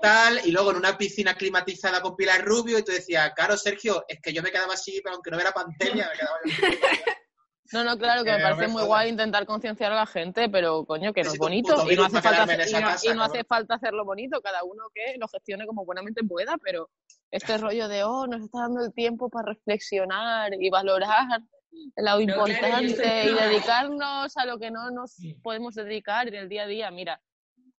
[0.00, 4.04] tal, y luego en una piscina climatizada con Pilar Rubio, y tú decías, claro, Sergio,
[4.08, 6.38] es que yo me quedaba así, pero aunque no era pandemia, me quedaba
[7.72, 10.06] No, no, claro que Eh, me no parece me muy guay intentar concienciar a la
[10.06, 11.74] gente, pero coño, que no es bonito.
[11.90, 12.78] y no hace falta y no-
[13.12, 16.88] y no hace hacerlo bonito, cada uno que lo gestione como buenamente pueda, pero
[17.30, 21.40] este rollo de oh, nos está dando el tiempo para reflexionar y valorar
[21.96, 26.62] lo importante estoy- y dedicarnos a lo que no nos podemos dedicar en el día
[26.62, 26.90] a día.
[26.90, 27.20] Mira,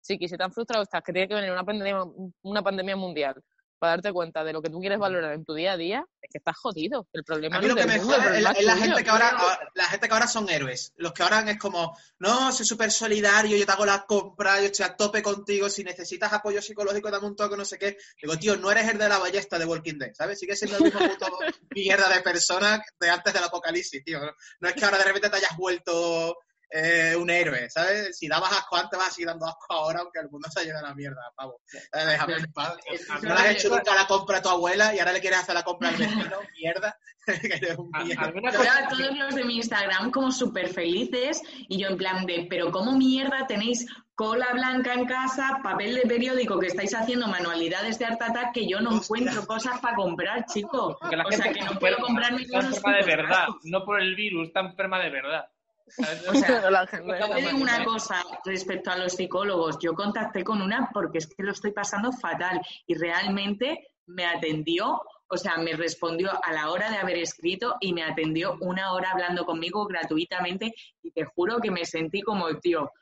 [0.02, 2.02] Chiqui, si tan frustrado estás que tiene que venir una pandemia,
[2.42, 3.42] una pandemia mundial
[3.78, 6.30] para darte cuenta de lo que tú quieres valorar en tu día a día, es
[6.30, 7.06] que estás jodido.
[7.12, 8.50] El problema A mí no lo es que del me mundo, el jode es la,
[8.52, 10.92] es la gente que ahora, ahora- la gente que ahora son héroes.
[10.96, 14.66] Los que ahora es como, no, soy súper solidario, yo te hago las compras, yo
[14.66, 17.96] estoy a tope contigo, si necesitas apoyo psicológico, dame un toque, no sé qué.
[18.20, 20.38] Digo, tío, no eres el de la ballesta de Walking Dead, ¿sabes?
[20.38, 21.26] Sigue siendo el mismo puto
[21.74, 24.20] mierda de persona de antes del apocalipsis, tío.
[24.60, 26.36] No es que ahora de repente te hayas vuelto
[26.70, 28.18] eh, un héroe, ¿sabes?
[28.18, 30.64] Si dabas asco antes, vas a seguir dando asco ahora, aunque el mundo se ha
[30.64, 31.60] ido a la mierda, pavo.
[31.72, 32.76] Eh, déjame en paz.
[33.22, 35.54] No le has hecho nunca la compra a tu abuela y ahora le quieres hacer
[35.54, 36.98] la compra al vecino, mierda.
[37.60, 42.24] Yo veo a todos los de mi Instagram como súper felices y yo en plan
[42.24, 47.26] de, pero ¿cómo mierda tenéis cola blanca en casa, papel de periódico que estáis haciendo
[47.26, 49.18] manualidades de Art Attack que yo no Hostia.
[49.18, 50.96] encuentro cosas para comprar, chico?
[51.10, 54.00] La O sea, que está no puedo comprarme está cosas enferma de verdad, no por
[54.00, 55.46] el virus, está enferma de verdad.
[56.28, 59.78] O sea, La gente- Yo Te digo una cosa respecto a los psicólogos.
[59.80, 65.00] Yo contacté con una porque es que lo estoy pasando fatal y realmente me atendió,
[65.28, 69.10] o sea, me respondió a la hora de haber escrito y me atendió una hora
[69.12, 70.72] hablando conmigo gratuitamente
[71.02, 72.92] y te juro que me sentí como, tío,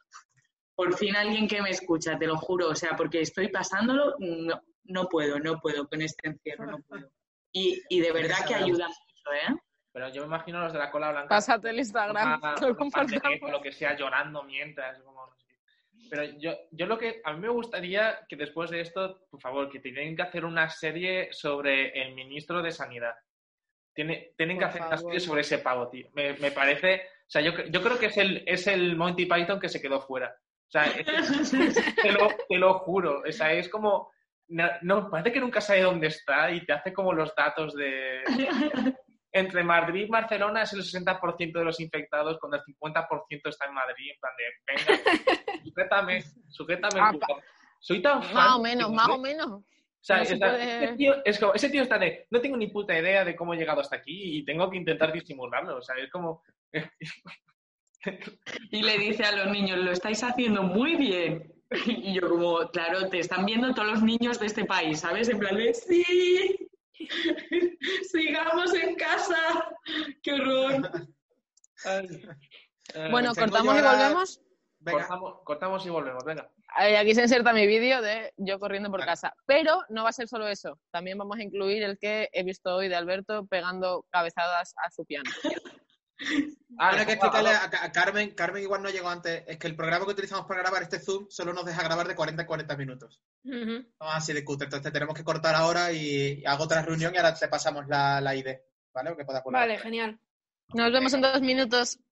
[0.74, 4.60] por fin alguien que me escucha, te lo juro, o sea, porque estoy pasándolo, no,
[4.84, 7.10] no puedo, no puedo con este encierro, no puedo.
[7.52, 9.54] Y, y de verdad que ayuda mucho, ¿eh?
[9.94, 11.28] Pero yo me imagino los de la cola blanca.
[11.28, 13.50] Pásate el Instagram, una- que lo una pandemia, compartamos.
[13.52, 15.00] lo que sea, llorando mientras.
[15.02, 16.08] como no sé qué.
[16.10, 17.20] Pero yo, yo lo que.
[17.24, 20.68] A mí me gustaría que después de esto, por favor, que tienen que hacer una
[20.68, 23.14] serie sobre el ministro de Sanidad.
[23.94, 25.12] Tiene, tienen que Por hacer una favor.
[25.12, 26.08] serie sobre ese pavo, tío.
[26.14, 27.02] Me, me parece.
[27.26, 30.00] O sea, yo, yo creo que es el, es el Monty Python que se quedó
[30.00, 30.34] fuera.
[30.66, 31.52] O sea, es-
[32.02, 33.22] te, lo, te lo juro.
[33.26, 34.10] O sea, es como.
[34.48, 38.24] No, no, parece que nunca sabe dónde está y te hace como los datos de.
[39.36, 43.74] Entre Madrid y Barcelona es el 60% de los infectados, cuando el 50% está en
[43.74, 44.12] Madrid.
[44.14, 44.44] En plan de,
[44.86, 45.02] venga,
[45.64, 47.00] sujétame, sujétame.
[47.00, 47.12] Ah.
[47.80, 48.34] Soy tan fan.
[48.34, 49.46] Más o menos, más o menos.
[49.48, 49.64] O
[50.00, 52.56] sea, no se está- puede- ese, tío, es como- ese tío está de, no tengo
[52.56, 55.78] ni puta idea de cómo he llegado hasta aquí y tengo que intentar disimularlo.
[55.78, 56.42] O sea, es como.
[58.70, 61.52] Y le dice a los niños, lo estáis haciendo muy bien.
[61.86, 65.28] Y yo como, claro, te están viendo todos los niños de este país, ¿sabes?
[65.28, 66.63] En plan de, sí,
[68.10, 69.36] sigamos en casa.
[70.22, 70.90] ¡Qué horror!
[72.94, 74.40] Eh, Bueno, cortamos y volvemos.
[74.78, 76.50] Venga, cortamos, cortamos y volvemos, venga.
[76.80, 79.32] Eh, Aquí se inserta mi vídeo de yo corriendo por casa.
[79.46, 80.78] Pero no va a ser solo eso.
[80.90, 85.04] También vamos a incluir el que he visto hoy de Alberto pegando cabezadas a su
[85.06, 85.30] piano.
[86.78, 89.58] Ah, Ahora hay que explicarle a, Ca- a Carmen, Carmen igual no llegó antes, es
[89.58, 92.42] que el programa que utilizamos para grabar este Zoom solo nos deja grabar de 40
[92.42, 93.20] a 40 minutos.
[93.98, 97.16] Vamos así de cutre, entonces tenemos que cortar ahora y, y hago otra reunión y
[97.18, 98.46] ahora te pasamos la, la ID,
[98.92, 99.14] ¿vale?
[99.16, 99.24] Que.
[99.50, 100.18] Vale, genial.
[100.72, 101.98] Nos vemos en dos minutos.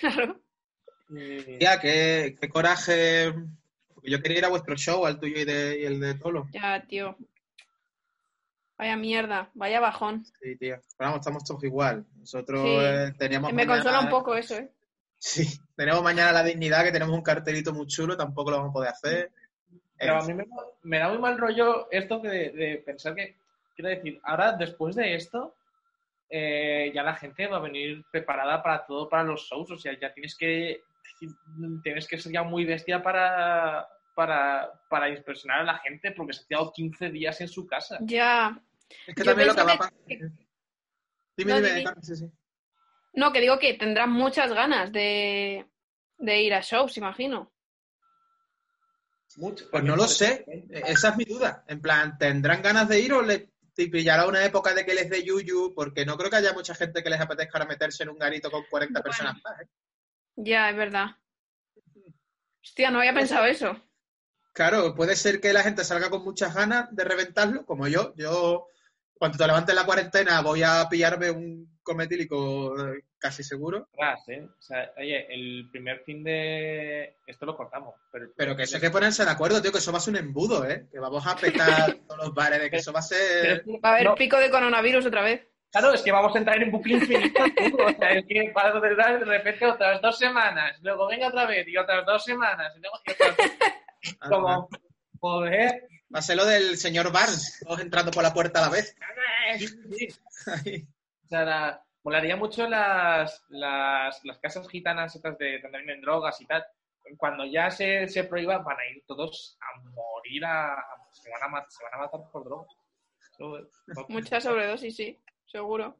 [0.00, 0.40] Claro.
[1.58, 3.32] Tía, qué, qué coraje.
[3.94, 6.48] Porque yo quería ir a vuestro show, al tuyo y, de- y el de Tolo.
[6.52, 7.16] Ya, tío.
[8.78, 10.24] Vaya mierda, vaya bajón.
[10.40, 10.76] Sí, tío.
[10.96, 12.04] Pero vamos, estamos todos igual.
[12.16, 12.76] Nosotros Sí.
[12.80, 13.52] eh, teníamos.
[13.52, 14.70] Me mañana- consuela un poco eso, ¿eh?
[15.18, 15.46] Sí,
[15.76, 18.88] tenemos mañana la dignidad, que tenemos un cartelito muy chulo, tampoco lo vamos a poder
[18.88, 19.30] hacer.
[19.96, 20.46] Pero a mí me,
[20.82, 23.36] me da muy mal rollo esto de, de pensar que,
[23.76, 25.54] quiero decir, ahora después de esto,
[26.28, 29.70] eh, ya la gente va a venir preparada para todo, para los shows.
[29.70, 30.80] O sea, ya tienes que
[31.82, 36.42] tienes que ser ya muy bestia para, para, para impresionar a la gente, porque se
[36.42, 37.98] ha quedado 15 días en su casa.
[38.02, 38.60] Ya.
[39.06, 39.92] es que yo también lo que pienso va a que- pasar.
[40.06, 40.46] que-
[41.36, 42.30] Dime, No, dime, di- Carmen, sí, sí.
[43.14, 45.66] No, que digo que tendrán muchas ganas de,
[46.18, 47.52] de ir a shows, imagino.
[49.36, 49.64] Mucho.
[49.70, 50.44] Pues no lo sé.
[50.70, 51.64] Esa es mi duda.
[51.66, 55.08] En plan, ¿tendrán ganas de ir o les te pillará una época de que les
[55.08, 55.72] dé yuyu?
[55.74, 58.64] Porque no creo que haya mucha gente que les apetezca meterse en un garito con
[58.68, 59.02] 40 Bueno.
[59.04, 59.60] personas más.
[59.62, 59.66] ¿eh?
[60.36, 61.16] Ya, es verdad.
[62.62, 63.76] Hostia, no había pensado eso.
[64.52, 68.14] Claro, puede ser que la gente salga con muchas ganas de reventarlo, como yo.
[68.16, 68.66] Yo,
[69.14, 73.88] cuando te levantes la cuarentena, voy a pillarme un cometílico eh, casi seguro.
[73.96, 74.46] Ras, ¿eh?
[74.46, 77.16] O sea, oye, el primer fin de...
[77.26, 77.94] Esto lo cortamos.
[78.12, 80.14] Pero, Pero que eso hay que ponerse de acuerdo, tío, que eso va a ser
[80.14, 80.86] un embudo, ¿eh?
[80.92, 83.64] Que vamos a petar todos los bares, de que eso va a ser...
[83.84, 85.46] Va a haber no, pico de coronavirus otra vez.
[85.72, 87.40] Claro, es que vamos a entrar en bucle infinito.
[87.86, 91.46] O sea, es que para de dar de repente otras dos semanas, luego venga otra
[91.46, 94.16] vez y otras dos semanas, y luego y otras dos.
[94.28, 94.68] Como,
[95.18, 95.88] joder.
[96.14, 98.94] Va a ser lo del señor Barnes, todos entrando por la puerta a la vez.
[99.58, 100.08] Sí.
[101.24, 106.38] O sea, la- molaría mucho las, las, las casas gitanas estas de donde venden drogas
[106.40, 106.64] y tal.
[107.16, 111.54] Cuando ya se, se prohíba, van a ir todos a morir, a, a- se, van
[111.54, 112.68] a, se van a matar por drogas.
[114.08, 115.18] Mucha sobredosis, sí,
[115.52, 115.96] seguro.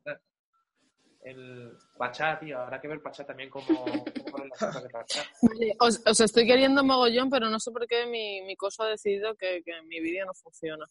[1.24, 5.22] El Pachá, tío, habrá que ver Pachá también como, como las cosas de Pachá.
[5.42, 8.88] Vale, os, os estoy queriendo mogollón, pero no sé por qué mi, mi coso ha
[8.88, 10.84] decidido que, que mi vídeo no funciona.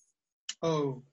[0.61, 1.03] Oh.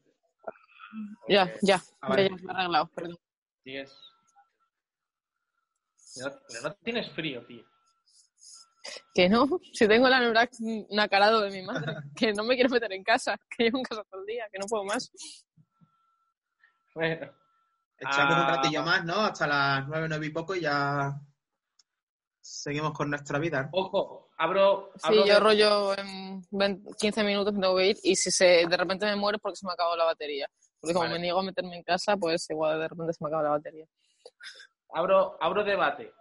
[1.28, 2.28] Ya, Porque, ya, Ah, vale.
[2.28, 3.18] ya, ya, me he arreglado, perdón.
[3.64, 3.98] tienes-
[6.14, 7.64] Pero no, pero no tienes frío, tío.
[9.14, 10.50] Que no, si tengo el anorak
[10.90, 14.04] nacarado de mi madre, que no me quiero meter en casa, que llevo en casa
[14.04, 15.10] todo el día, que no puedo más.
[16.94, 17.30] Bueno,
[17.98, 18.56] Echamos un Ah.
[18.56, 19.14] ratillo más, ¿no?
[19.16, 21.12] Hasta las nueve, nueve y poco y ya
[22.40, 23.62] seguimos con nuestra vida.
[23.64, 23.68] ¿no?
[23.72, 24.92] ojo, abro.
[24.96, 29.04] Sí, yo rollo en 20 15 minutos tengo que ir y si se, de repente
[29.06, 30.48] me muero es porque se me ha acabado la batería.
[30.80, 31.18] Porque como Vale.
[31.18, 33.86] me niego a meterme en casa, pues igual de repente se me acaba la batería.
[34.94, 36.12] abro, abro debate.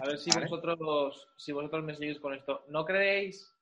[0.00, 0.46] A ver si Vale.
[0.46, 2.64] vosotros si vosotros me seguís con esto.
[2.68, 3.52] ¿No creéis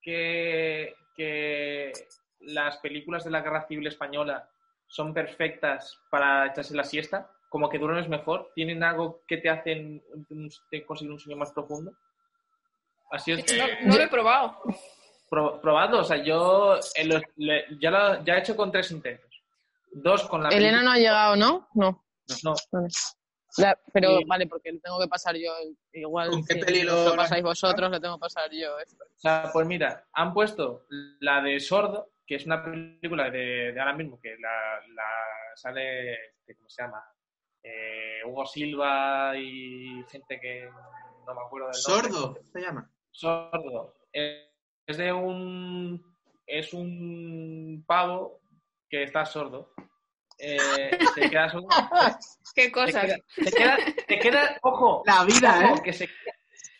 [0.00, 1.92] que, que
[2.40, 4.48] las películas de la Guerra Civil Española
[4.88, 7.30] son perfectas para echarse la siesta?
[7.48, 8.50] Como que duran es mejor.
[8.54, 10.02] ¿Tienen algo que te hacen
[10.70, 11.92] te conseguir un sueño más profundo?
[13.10, 13.44] Así es.
[13.56, 14.60] No, no lo he probado.
[15.30, 16.00] Pro- probadlo.
[16.00, 19.42] O sea, yo eh, lo- le- ya, lo- ya he hecho con tres intentos.
[19.92, 21.68] Dos con la Elena no ha llegado, ¿no?
[21.74, 22.04] No.
[22.44, 22.88] No, Vale.
[23.56, 25.50] La- pero Y- vale, porque lo tengo que pasar yo.
[25.92, 28.78] Igual ¿Con qué si peli lo pasáis vosotros, lo tengo que pasar yo.
[28.78, 29.02] esto.
[29.04, 30.84] O sea, pues mira, han puesto
[31.20, 35.10] la de Sordo, que es una película de, de ahora mismo, que la, la
[35.56, 37.02] sale, este, ¿cómo se llama?
[37.62, 40.68] Eh, Hugo Silva y gente que
[41.26, 42.10] no me acuerdo del nombre.
[42.12, 42.90] Sordo, se llama.
[43.10, 43.94] Sordo.
[44.12, 44.50] Eh,
[44.86, 46.16] Es de un...
[46.46, 48.40] Es un pavo
[48.88, 49.72] que está sordo.
[50.38, 51.66] Eh, se queda sordo.
[52.54, 53.04] ¿Qué Te cosas?
[53.56, 55.82] queda, te queda, ojo, La vida, ojo, ¿eh?
[55.84, 56.08] que se,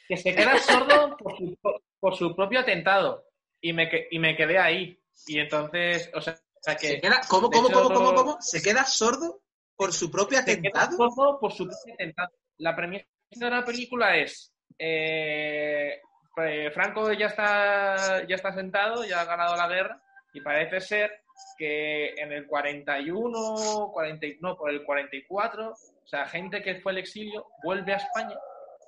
[0.06, 1.56] que se queda sordo por su,
[2.00, 3.24] por- su propio atentado.
[3.61, 4.98] Y me, y me quedé ahí.
[5.26, 8.37] Y entonces, o sea, o sea que Se queda, ¿Cómo, cómo, hecho, cómo, cómo, cómo?
[8.40, 9.42] ¿Se queda sordo
[9.76, 10.96] por su propio se queda atentado?
[10.96, 12.31] sordo por su propio atentado.
[12.59, 16.00] La premisa de la película es eh,
[16.37, 20.02] eh, Franco ya está, ya está sentado, ya ha ganado la guerra,
[20.33, 21.22] y parece ser
[21.57, 26.92] que en el 41, 40, y- no, por el 44, o sea, gente que fue
[26.92, 28.37] al exilio vuelve a España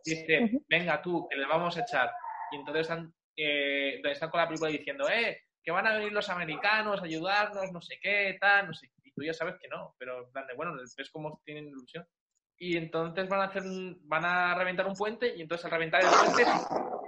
[0.05, 2.11] y dice, venga tú, que le vamos a echar.
[2.53, 6.29] Y entonces están, eh, están con la película diciendo, eh, que van a venir los
[6.29, 8.89] americanos a ayudarnos, no sé qué, tal, no sé.
[9.05, 12.07] Y tú ya sabes que no, pero en plan de, bueno, ves cómo tienen ilusión.
[12.59, 16.03] Y entonces van a hacer un- van a reventar un puente y entonces al reventar
[16.03, 16.45] el puente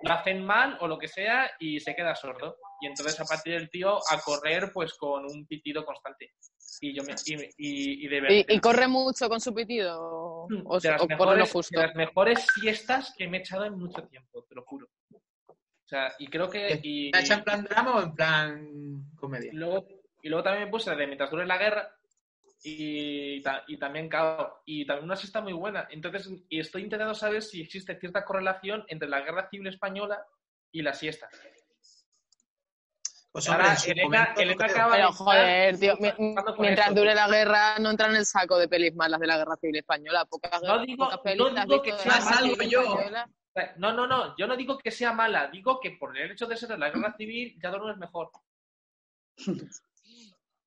[0.02, 2.56] lo hacen mal o lo que sea y se queda sordo.
[2.80, 6.32] Y entonces a partir del tío a correr pues con un pitido constante.
[6.80, 8.36] Y yo me, y, y, y de verdad.
[8.48, 10.46] ¿Y, y corre mucho con su pitido?
[10.64, 11.78] ¿O, de, las o corre lo mejores, justo?
[11.80, 14.88] de las mejores fiestas que me he echado en mucho tiempo, te lo juro.
[15.92, 16.80] O sea, y creo que.
[16.82, 19.52] Y, ¿Está hecha en plan drama o en plan comedia?
[19.52, 19.86] y luego,
[20.22, 21.94] y luego también me puse la de mientras dure la guerra.
[22.64, 25.86] Y, y también, claro, y también una siesta muy buena.
[25.90, 30.24] Entonces, y estoy intentando saber si existe cierta correlación entre la guerra civil española
[30.70, 31.28] y la siesta.
[33.32, 35.94] Pues Ahora, hombre, Elena- Elena acaba- Pero Vale, joder, tío,
[36.58, 37.00] mientras esto.
[37.00, 39.76] dure la guerra no entra en el saco de pelis malas de la guerra civil
[39.76, 40.24] española.
[40.24, 42.80] Pocas, No digo- pocas no pelis digo que de sea malo yo.
[42.82, 43.28] española.
[43.76, 46.56] No, no, no, yo no digo que sea mala, digo que por el hecho de
[46.56, 48.30] ser de la guerra civil ya no es mejor.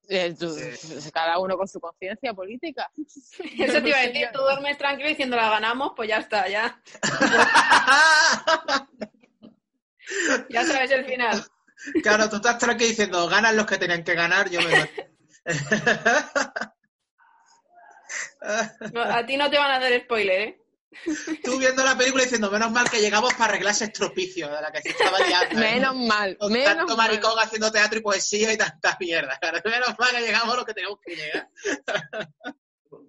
[0.08, 0.78] Eh, tú- Eh.
[1.12, 2.92] Cada uno con su conciencia política.
[2.96, 6.80] Eso te iba a decir, tú duermes tranquilo diciendo la ganamos, pues ya está, ya.
[10.50, 11.44] Ya sabes el final.
[12.04, 14.90] claro, tú estás tranquilo diciendo, ganan los que tenían que ganar, yo me voy.
[18.94, 20.65] No, a ti no te van a dar spoiler, ¿eh?
[21.44, 24.72] Tú viendo la película diciendo, menos mal que llegamos para arreglar ese estropicio de la
[24.72, 25.60] que se estaba liando.
[25.60, 25.74] ¿eh?
[25.74, 27.10] Menos mal, Con menos tanto mal.
[27.10, 29.38] maricón haciendo teatro y poesía y tanta mierda.
[29.66, 31.50] Menos mal que llegamos a lo que teníamos que llegar.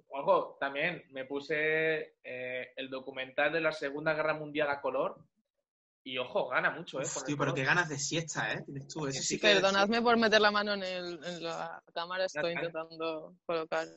[0.09, 5.18] Ojo, también me puse eh, el documental de la Segunda Guerra Mundial a color
[6.07, 7.05] y ojo, gana mucho, ¿eh?
[7.05, 7.55] Tío, pero color.
[7.57, 8.63] qué ganas de siesta, ¿eh?
[8.65, 9.55] Tienes tú, eso sí que...
[9.55, 13.89] Perdonadme por meter la mano en, el, en la cámara, estoy intentando colocar.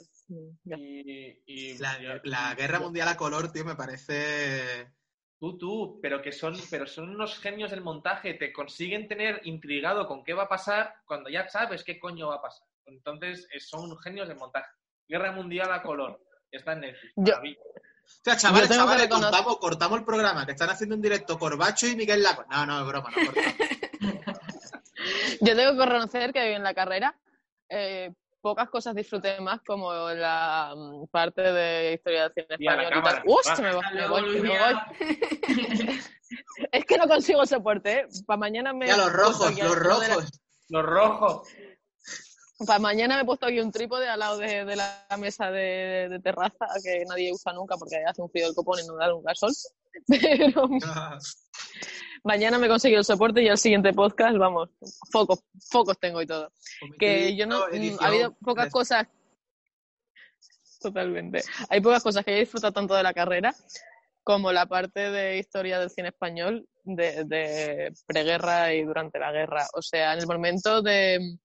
[0.66, 4.92] Y, y- La, guerra mundial a color, tío, me parece...
[5.40, 10.08] Tú, tú, pero que son, pero son unos genios del montaje, te consiguen tener intrigado
[10.08, 12.68] con qué va a pasar cuando ya sabes qué coño va a pasar.
[12.86, 14.72] Entonces, eh, son genios del montaje.
[15.08, 16.20] Guerra Mundial a color.
[16.50, 17.14] Está en Netflix.
[17.18, 17.40] Yo-.
[18.10, 21.96] O sea, chavales, chavales, cortamos, cortamos el programa, que están haciendo un directo Corbacho y
[21.96, 22.44] Miguel Lago.
[22.50, 23.56] No, no, es broma, no cortamos.
[25.42, 27.16] Yo tengo que reconocer que en la carrera
[27.70, 33.62] eh, pocas cosas disfruté más como la mm, parte de historia del cine español y
[33.62, 36.00] me, va- me voy, me voy.
[36.72, 38.08] Es que no consigo soporte, ¿eh?
[38.28, 40.42] Para mañana me Ya, los rojos, los la- rojos.
[40.68, 41.48] Los rojos.
[42.66, 46.08] Para mañana me he puesto aquí un trípode al lado de, de la mesa de,
[46.10, 49.08] de terraza que nadie usa nunca porque hace un frío del copón y no da
[49.08, 49.52] nunca sol.
[50.08, 50.68] Pero
[52.24, 54.70] mañana me he conseguido el soporte y el siguiente podcast, vamos,
[55.10, 55.40] focos,
[55.72, 56.52] focos tengo y todo.
[57.00, 57.66] Que yo no.
[57.72, 59.08] mm, Ha habido pocas cosas.
[60.82, 61.42] Totalmente.
[61.70, 63.54] Hay pocas cosas que he disfrutado tanto de la carrera
[64.24, 69.66] como la parte de historia del cine español de, de preguerra y durante la guerra.
[69.74, 71.38] O sea, en el momento de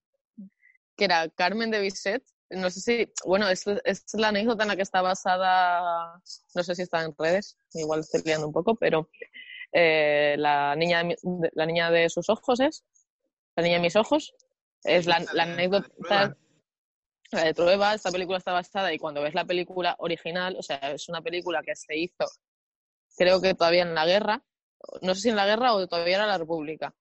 [0.97, 4.76] que era Carmen de Bisset, no sé si, bueno, es, es la anécdota en la
[4.76, 6.20] que está basada,
[6.55, 9.09] no sé si está en redes, igual estoy liando un poco, pero
[9.72, 11.16] eh, la, niña de,
[11.53, 12.84] la niña de sus ojos es,
[13.57, 14.34] la niña de mis ojos,
[14.82, 16.36] es la, la anécdota
[17.30, 20.76] la de Trueba, esta película está basada y cuando ves la película original, o sea,
[20.92, 22.26] es una película que se hizo,
[23.16, 24.42] creo que todavía en la guerra,
[25.03, 26.95] no sé si en la guerra o todavía era la República.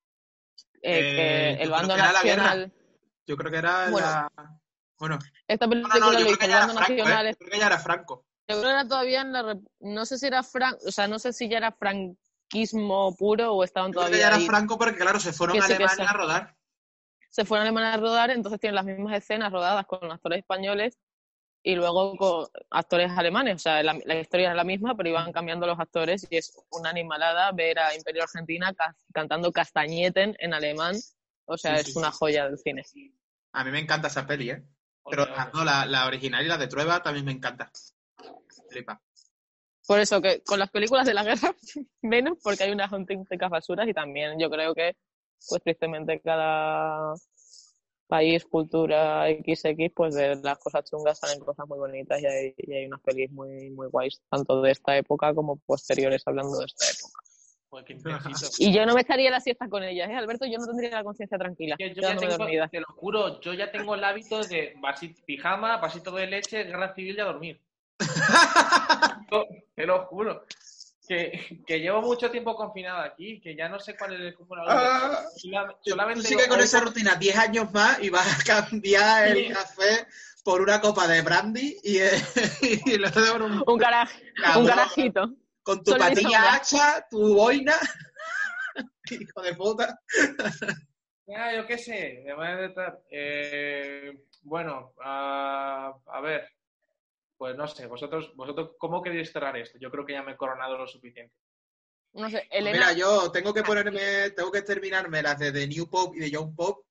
[0.81, 2.73] Eh, Eh, que yo el bando nacional.
[3.25, 4.07] Yo creo que era Bueno.
[4.07, 4.31] la...
[4.99, 7.27] Bueno, Esta no, no, película no, lo yo creo que era Franco, nacional.
[7.27, 7.31] ¿eh?
[7.31, 8.25] Yo creo que ya era Franco.
[8.47, 9.57] Yo creo que era todavía en la.
[9.79, 13.63] No sé si era Fran, o sea, no sé si ya era franquismo puro o
[13.63, 14.45] estaban Yo creo que todavía ya era.
[14.45, 16.01] Franco porque, claro, se fueron a Alemania sí.
[16.07, 16.55] a rodar.
[17.29, 20.99] Se fueron a Alemania a rodar, entonces tienen las mismas escenas rodadas con actores españoles
[21.63, 23.55] y luego con actores alemanes.
[23.55, 26.53] O sea, la, la historia es la misma, pero iban cambiando los actores y es
[26.71, 30.95] una animalada ver a Imperio Argentina ca- cantando Castañeten en alemán.
[31.45, 32.83] O sea, Sí, es sí, una joya del cine.
[33.53, 34.63] A mí me encanta esa peli, ¿eh?
[35.09, 37.71] Pero no, la, la original y la de Trueba también me encanta.
[38.69, 39.01] Flipa.
[39.85, 41.53] Por eso que con las películas de la guerra,
[42.01, 44.95] menos porque hay unas auténticas basuras y también yo creo que,
[45.49, 47.13] pues tristemente, cada
[48.07, 52.73] país, cultura XX, pues de las cosas chungas salen cosas muy bonitas y hay, y
[52.73, 56.85] hay unas pelis muy, muy guays, tanto de esta época como posteriores hablando de esta
[56.85, 57.19] época.
[57.73, 58.49] Joder, qué intensito.
[58.59, 60.45] Y yo no me echaría la siesta con ellas, ¿eh, Alberto?
[60.45, 62.67] Yo no tendría la conciencia tranquila, yo ya tengo, dormida.
[62.67, 66.93] te lo juro, yo ya tengo el hábito de vasi- pijama, vasito de leche, guerra
[66.93, 67.59] civil y a dormir.
[69.31, 69.45] Yo
[69.75, 70.45] te lo juro.
[71.05, 74.55] Que, que llevo mucho tiempo confinado aquí, que ya no sé cuál es el cómo
[74.55, 75.23] la Ah.
[75.83, 79.49] Tú Solamente sigue con esa rutina 10 años más y vas a cambiar el Sí.
[79.53, 80.07] café
[80.45, 82.11] por una copa de brandy y, eh,
[82.85, 83.77] y lo de un, Un, un
[84.65, 85.33] carajito.
[85.63, 87.75] Con tu patilla hacha, tu boina.
[89.09, 89.99] Hijo de puta.
[91.35, 93.01] Ah, yo qué sé, me voy a detar.
[93.09, 94.11] Eh,
[94.41, 96.49] bueno, a, a ver,
[97.37, 99.77] pues no sé, vosotros, vosotros, ¿cómo queréis cerrar esto?
[99.79, 101.33] Yo creo que ya me he coronado lo suficiente.
[102.13, 105.67] No sé, Pues Elena, Mira, yo tengo que ponerme, tengo que terminarme las de The
[105.67, 106.85] New Pop y de Young Pop,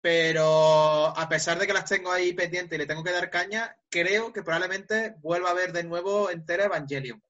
[0.00, 3.76] pero a pesar de que las tengo ahí pendientes y le tengo que dar caña,
[3.88, 7.22] creo que probablemente vuelva a ver de nuevo entera Evangelion.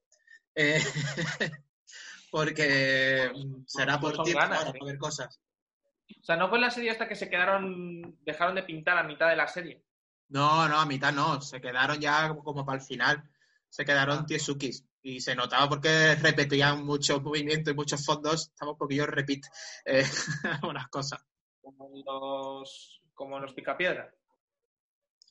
[0.54, 0.78] Eh,
[2.30, 4.72] porque mm, será por tiempo ganas, ¿eh?
[4.72, 5.40] para ver cosas.
[6.20, 9.28] O sea, no fue la serie hasta que se quedaron, dejaron de pintar a mitad
[9.28, 9.82] de la serie.
[10.28, 13.22] No, no, a mitad no, se quedaron ya como para el final,
[13.68, 14.26] se quedaron Ah.
[14.26, 19.48] tiesukis y se notaba porque repetían muchos movimientos y muchos fondos, estaba un poquillo repite
[19.84, 20.02] eh,
[20.62, 21.24] algunas cosas.
[21.60, 24.12] como los, como los picapiedra.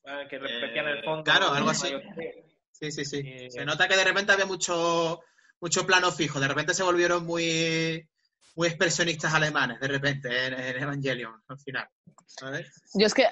[0.06, 1.24] Ah, Que repetían el Eh, fondo.
[1.24, 1.88] claro, algo así.
[1.88, 3.22] Eh, Sí, sí, sí.
[3.24, 5.22] Eh, Se nota que de repente había mucho,
[5.62, 6.40] mucho plano fijo.
[6.40, 8.08] De repente se volvieron muy,
[8.56, 11.88] muy expresionistas alemanes, de repente, en, en Evangelion, al final.
[12.26, 12.72] ¿sabes?
[12.96, 13.28] Yo es que,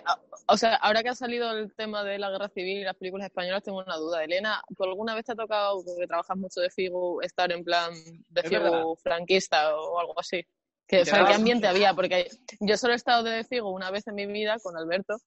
[0.47, 3.25] o sea, ahora que ha salido el tema de la guerra civil y las películas
[3.27, 4.23] españolas, tengo una duda.
[4.23, 7.93] Elena, ¿tú alguna vez te ha tocado, porque trabajas mucho de Figu, estar en plan
[8.29, 8.43] de.
[8.43, 10.45] Figu franquista o algo así?
[10.87, 11.93] Que, o sea, Llegabas- ¿qué ambiente había?
[11.95, 12.29] Porque
[12.59, 15.17] yo solo he estado de Figu una vez en mi vida con Alberto,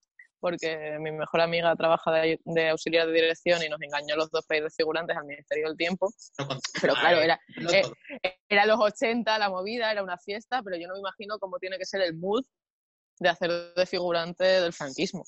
[0.45, 4.45] porque mi mejor amiga trabaja de, de auxiliar de dirección y nos engañó los dos
[4.45, 6.11] para ir de figurantes al Ministerio del Tiempo.
[6.39, 6.49] No
[6.83, 7.95] Pero claro, era, no eh, todo.
[8.51, 11.79] era los 80 la movida, era una fiesta, pero yo no me imagino cómo tiene
[11.79, 12.45] que ser el mood
[13.21, 15.25] de hacer de figurante del franquismo.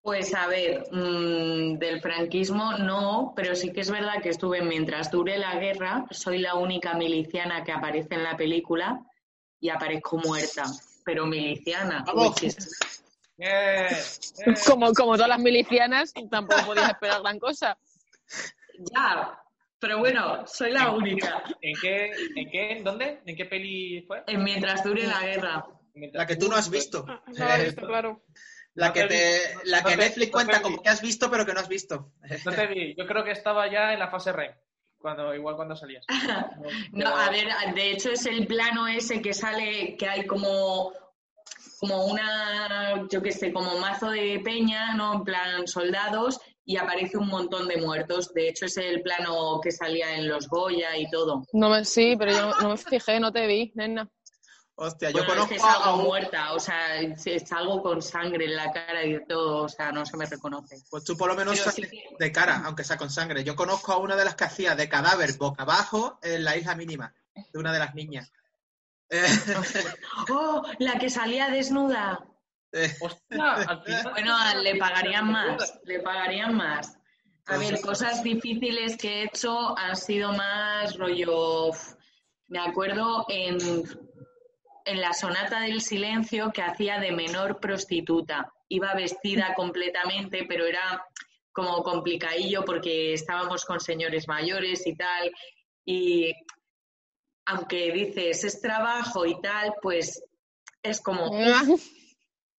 [0.00, 5.10] Pues a ver, mm, del franquismo no, pero sí que es verdad que estuve mientras
[5.10, 9.04] dure la guerra, soy la única miliciana que aparece en la película
[9.60, 10.62] y aparezco muerta,
[11.04, 12.02] pero miliciana.
[12.06, 12.30] Vamos.
[12.30, 12.80] which is-
[13.40, 13.88] eh,
[14.46, 14.54] eh.
[14.66, 17.76] Como, como todas las milicianas, tampoco podías esperar gran cosa.
[18.94, 19.38] Ya,
[19.78, 21.42] pero bueno, soy la única.
[21.60, 24.22] ¿En qué, en qué, en dónde, en qué peli fue?
[24.26, 25.66] En mientras dure la guerra.
[26.12, 27.04] La que tú no has visto.
[27.08, 28.22] Ah, no lo he visto, claro.
[28.74, 29.14] La No que, te te,
[29.64, 29.70] vi.
[29.70, 31.68] la No que te- Netflix no cuenta como que has visto, pero que no has
[31.68, 32.12] visto.
[32.44, 32.94] No te vi.
[32.96, 34.52] Yo creo que estaba ya en la fase REM,
[34.98, 36.06] cuando, igual cuando salías.
[36.92, 40.92] No, a ver, de hecho es el plano ese que sale, que hay como,
[41.80, 45.14] como una, yo qué sé, como mazo de peña, ¿no?
[45.14, 48.32] En plan soldados, y aparece un montón de muertos.
[48.34, 51.42] De hecho es el plano que salía en los Goya y todo.
[51.54, 54.08] No me, sí, pero yo no, no me fijé, no te vi, nena.
[54.82, 58.46] Hostia, yo Bueno, es que conozco a salgo un- muerta, o sea, salgo con sangre
[58.46, 60.76] en la cara y de todo, o sea, no se me reconoce.
[60.88, 63.44] Pues tú por lo menos Pero sales sí que- de cara, aunque sea con sangre.
[63.44, 66.74] Yo conozco a una de las que hacía de cadáver boca abajo en la isla
[66.76, 67.14] mínima,
[67.52, 68.32] de una de las niñas.
[70.30, 70.62] ¡Oh!
[70.78, 72.20] La que salía desnuda.
[73.00, 76.96] Hostia, al final- Bueno, le pagarían más, le pagarían más.
[77.46, 81.70] A ver, cosas difíciles que he hecho han sido más rollo.
[82.46, 83.58] Me acuerdo en,
[84.84, 88.52] en la sonata del silencio que hacía de menor prostituta.
[88.68, 91.04] Iba vestida completamente, pero era
[91.52, 95.32] como complicadillo porque estábamos con señores mayores y tal.
[95.84, 96.32] Y
[97.46, 100.22] aunque dices es trabajo y tal, pues
[100.82, 101.30] es como.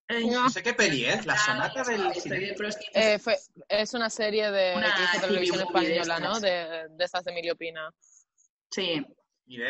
[0.07, 2.11] "Ay, no sé qué peli es, la sonata del.
[2.93, 3.37] Eh, fue,
[3.69, 6.39] es una serie de Una que hizo televisión de española, ¿no?
[6.39, 7.93] De, de estas de Emilio Pina.
[8.69, 9.05] Sí,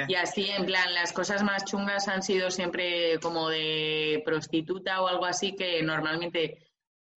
[0.07, 5.07] y así, en plan, las cosas más chungas han sido siempre como de prostituta o
[5.07, 6.67] algo así, que normalmente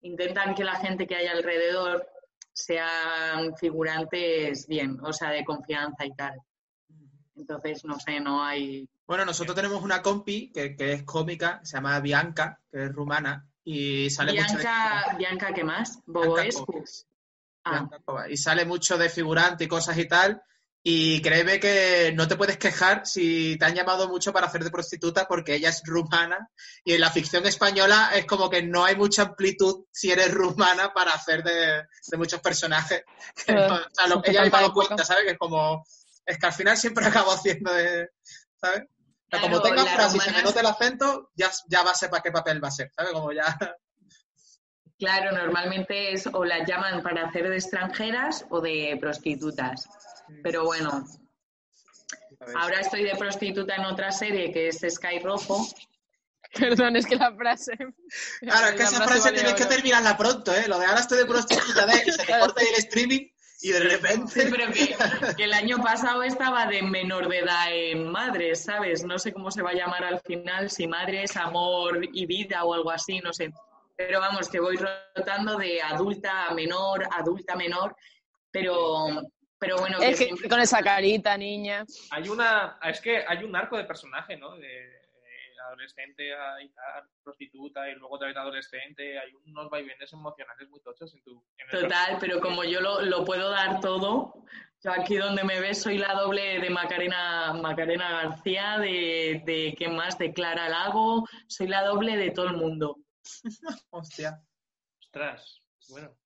[0.00, 2.06] intentan que la gente que hay alrededor
[2.52, 6.38] sean figurantes bien, o sea, de confianza y tal.
[7.36, 8.88] Entonces, no sé, no hay...
[9.06, 13.46] Bueno, nosotros tenemos una compi que, que es cómica, se llama Bianca, que es rumana,
[13.64, 14.62] y sale mucho de...
[14.62, 15.98] Bianca, Bianca, ¿qué más?
[16.06, 16.84] Bianca Boboescu.
[17.64, 18.28] Ah, Bianca.
[18.28, 20.42] Y sale mucho de figurante y cosas y tal.
[20.86, 24.70] Y créeme que no te puedes quejar si te han llamado mucho para hacer de
[24.70, 26.50] prostituta porque ella es rumana
[26.84, 30.92] y en la ficción española es como que no hay mucha amplitud si eres rumana
[30.92, 33.02] para hacer de, de muchos personajes.
[33.48, 35.24] O sea, lo, ella misma lo cuenta, ¿sabes?
[35.24, 35.86] Que es como...
[36.26, 38.08] Es que al final siempre acabo haciendo de...
[38.60, 38.84] ¿Sabes?
[38.84, 41.94] O sea, como tenga frase y se me note el acento, ya, ya va a
[41.94, 43.12] ser para qué papel va a ser, ¿sabes?
[43.12, 43.44] Como ya...
[44.98, 49.88] claro, normalmente es o las llaman para hacer de extranjeras o de prostitutas.
[50.42, 51.04] Pero bueno,
[52.56, 55.66] ahora estoy de prostituta en otra serie que es Sky Rojo.
[56.54, 57.72] Perdón, es que la frase.
[58.40, 60.68] Claro, es que esa frase vale tienes que terminarla pronto, ¿eh?
[60.68, 63.33] Lo de ahora estoy de prostituta de y se te corta ahí el streaming
[63.64, 64.46] y de Sí, repente...
[64.50, 69.04] pero que, que el año pasado estaba de menor de edad en Madres, ¿sabes?
[69.04, 72.74] No sé cómo se va a llamar al final, si Madres, Amor y Vida o
[72.74, 73.50] algo así, no sé.
[73.96, 77.96] Pero vamos, que voy rotando de adulta a menor, adulta a menor,
[78.50, 79.06] pero,
[79.58, 81.84] pero bueno, que Es que siempre- con esa carita, niña.
[82.10, 82.78] Hay una.
[82.82, 84.56] Es que hay un arco de personaje, ¿no?
[84.56, 85.03] De
[85.66, 89.18] adolescente a, y tal, prostituta y luego otra vez adolescente.
[89.18, 91.44] Hay unos vaivenes emocionales muy tochos en tu.
[91.58, 94.44] en el Total, pero como yo lo, lo puedo dar todo,
[94.82, 99.88] yo aquí donde me ves soy la doble de Macarena, Macarena García, de, de ¿qué
[99.88, 100.18] más?
[100.18, 102.98] De Clara Lago, soy la doble de todo el mundo.
[103.90, 104.40] Hostia.
[105.00, 105.60] Ostras.
[105.88, 106.16] Bueno.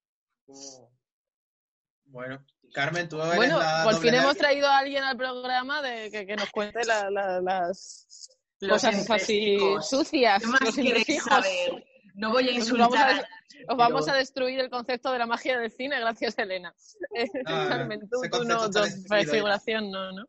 [2.05, 6.11] Bueno, Carmen, tú eres Bueno, la por fin hemos traído a alguien al programa de
[6.11, 9.88] que, que nos cuente la- la- las Los cosas así entresijos.
[9.90, 10.40] sucias.
[10.42, 11.28] ¿Qué más los queréis entresijos.
[11.32, 11.86] saber?
[12.14, 13.11] No voy a Os vamos insultar.
[13.20, 16.74] a, os vamos pero- a destruir el concepto de la magia del cine, gracias Elena.
[17.46, 20.24] Ah, tú, tú no, está tú, destruido, figuración no, ¿no?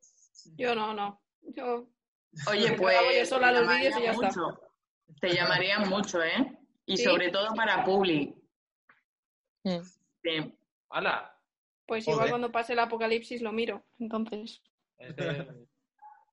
[0.57, 1.21] Yo no, no.
[1.41, 1.89] Yo
[2.47, 2.95] Oye, pues.
[3.19, 4.41] yo sola los vídeos y ya llamaría está.
[4.41, 4.61] mucho.
[5.19, 6.57] Te llamarían mucho, ¿eh?
[6.85, 7.03] Y Sí.
[7.03, 8.35] sobre todo para Publi.
[9.63, 10.53] Sí.
[10.89, 11.35] ¡Hala!
[11.87, 12.15] Pues Joder.
[12.17, 13.83] igual cuando pase el apocalipsis lo miro.
[13.99, 14.61] Entonces,
[14.99, 15.67] Es de-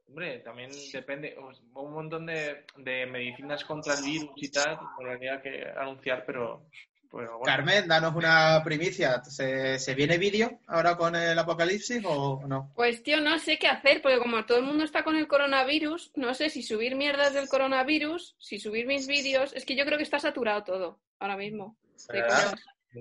[0.09, 1.37] Hombre, también depende.
[1.75, 4.79] Un montón de, de medicinas contra el virus y tal.
[5.01, 6.67] Me habría que anunciar, pero.
[7.11, 7.43] pero bueno.
[7.45, 9.23] Carmen, danos una primicia.
[9.25, 12.73] ¿Se, se viene vídeo ahora con el apocalipsis o no?
[12.75, 16.13] pues tío, no sé qué hacer, porque como todo el mundo está con el coronavirus,
[16.15, 19.53] no sé si subir mierdas del coronavirus, si subir mis vídeos.
[19.55, 21.77] Es que yo creo que está saturado todo ahora mismo.
[22.13, 22.23] de.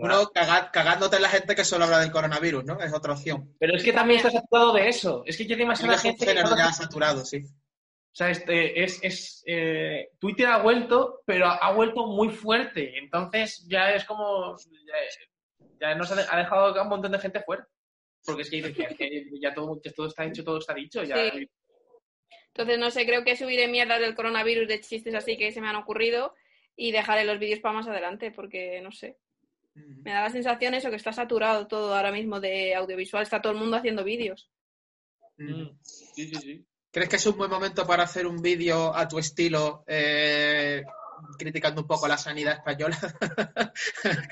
[0.02, 2.80] Uno caga- cagándote en la gente que solo habla del coronavirus, ¿no?
[2.80, 3.56] Es otra opción.
[3.60, 5.24] Pero es que también está saturado de eso.
[5.26, 6.26] Es que ya Sí, demasiada es un gente.
[6.26, 7.38] que ya saturado, sí.
[7.38, 12.98] O sea, este, es, es, eh, Twitter ha vuelto, pero ha vuelto muy fuerte.
[12.98, 14.56] Entonces ya es como.
[15.80, 17.68] Ya, ya nos ha, de- ha dejado a un montón de gente fuera.
[18.26, 21.04] Porque es que, ya, que ya todo, que todo está hecho, todo está dicho.
[21.04, 21.50] Ya, Sí.
[22.48, 25.68] Entonces, no sé, creo que subiré mierdas del coronavirus, de chistes así que se me
[25.68, 26.34] han ocurrido
[26.78, 29.18] y dejaré los vídeos para más adelante, porque no sé.
[29.76, 33.54] Me da la sensación eso, que está saturado todo ahora mismo de audiovisual, está todo
[33.54, 34.50] el mundo haciendo vídeos.
[35.38, 36.66] Mm, Sí, sí, sí.
[36.92, 40.82] ¿Crees que es un buen momento para hacer un vídeo a tu estilo eh,
[41.38, 42.98] criticando un poco la sanidad española?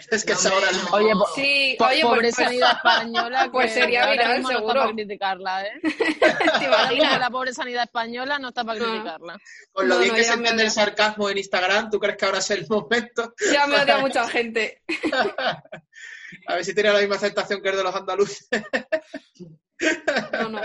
[0.07, 0.89] ¿Crees que es No, ahora el no.
[0.91, 3.49] Oye, po- Sí, po- oye, pobre pues, sanidad española.
[3.51, 4.73] pues que sería viral, mismo no seguro.
[4.73, 5.71] está para criticarla, ¿eh?
[6.59, 7.19] ¿te imaginas?
[7.19, 8.85] la pobre sanidad española no está para No.
[8.91, 9.39] criticarla.
[9.71, 12.39] Con lo bien no, que se entiende el sarcasmo en Instagram, ¿tú crees que ahora
[12.39, 13.33] es el momento?
[13.53, 14.81] Ya me odia mucha gente.
[16.47, 18.47] A ver si tiene la misma aceptación que el de los andaluces.
[20.33, 20.61] No, no.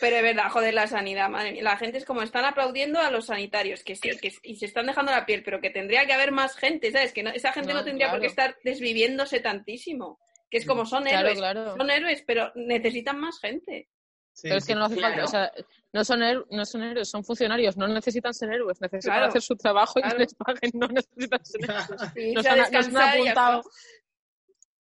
[0.00, 1.62] Pero es verdad, joder, la sanidad, madre mía.
[1.62, 4.86] La gente es como están aplaudiendo a los sanitarios, que sí, que, y se están
[4.86, 7.12] dejando la piel, pero que tendría que haber más gente, ¿sabes?
[7.12, 10.20] Que no- esa gente no, No, tendría por qué estar desviviéndose tantísimo.
[10.50, 11.38] Que es como son Claro, héroes.
[11.38, 11.76] claro.
[11.76, 13.88] Son héroes, pero necesitan más gente.
[14.32, 15.14] Sí, Pero es que no hace claro.
[15.14, 15.52] falta, o sea,
[15.92, 19.42] no son, héroes, no son héroes, son funcionarios, no necesitan ser héroes, necesitan Claro, hacer
[19.42, 20.16] su trabajo y claro.
[20.16, 22.00] que les paguen, no necesitan ser héroes.
[22.14, 23.62] Sí, Nos han, nos han apuntado,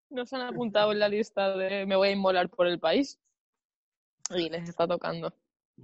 [0.09, 3.19] nos han apuntado en la lista de me voy a inmolar por el país
[4.31, 5.33] y les está tocando.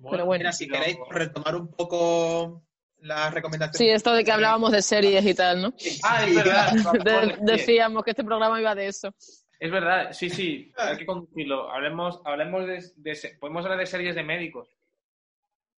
[0.10, 0.42] Pero bueno.
[0.42, 2.64] Mira, si queréis retomar un poco
[3.00, 3.78] las recomendaciones.
[3.78, 5.74] Sí, esto de que hablábamos de series y tal, ¿no?
[6.04, 6.72] Ah, es verdad.
[7.04, 9.14] De- decíamos que este programa iba de eso.
[9.60, 11.72] Es verdad, sí, sí, hay que conducirlo.
[11.72, 14.68] Hablemos, hablemos de, de podemos hablar de series de médicos.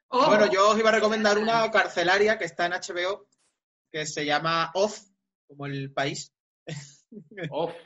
[0.09, 3.27] Oh, Bueno, yo os iba a recomendar una carcelaria que está en HBO
[3.91, 5.11] que se llama Oz,
[5.49, 6.33] como el país.
[7.51, 7.73] Off.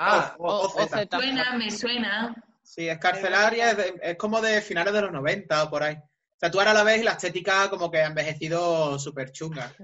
[0.00, 1.16] Ah, Oz, O- Oz, Z.
[1.16, 1.24] OZ.
[1.24, 2.44] Suena, me suena.
[2.68, 3.70] Sí, es carcelaria,
[4.02, 5.94] es, como de finales de los 90 o por ahí.
[5.96, 9.74] O sea, tú ahora la ves y la estética como que ha envejecido súper chunga.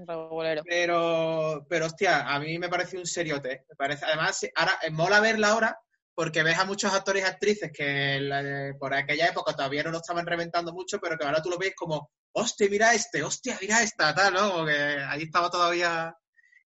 [0.63, 3.65] Pero, pero hostia, a mí me parece un seriote.
[3.67, 5.79] Me parece, además, ahora eh, mola verla ahora
[6.13, 9.97] porque ves a muchos actores y actrices que la- por aquella época todavía no lo
[9.97, 13.81] estaban reventando mucho, pero que ahora tú lo ves como, hostia, mira este, hostia, mira
[13.81, 14.51] esta, tal, ¿no?
[14.51, 14.73] Como que
[15.09, 16.15] ahí estaba todavía.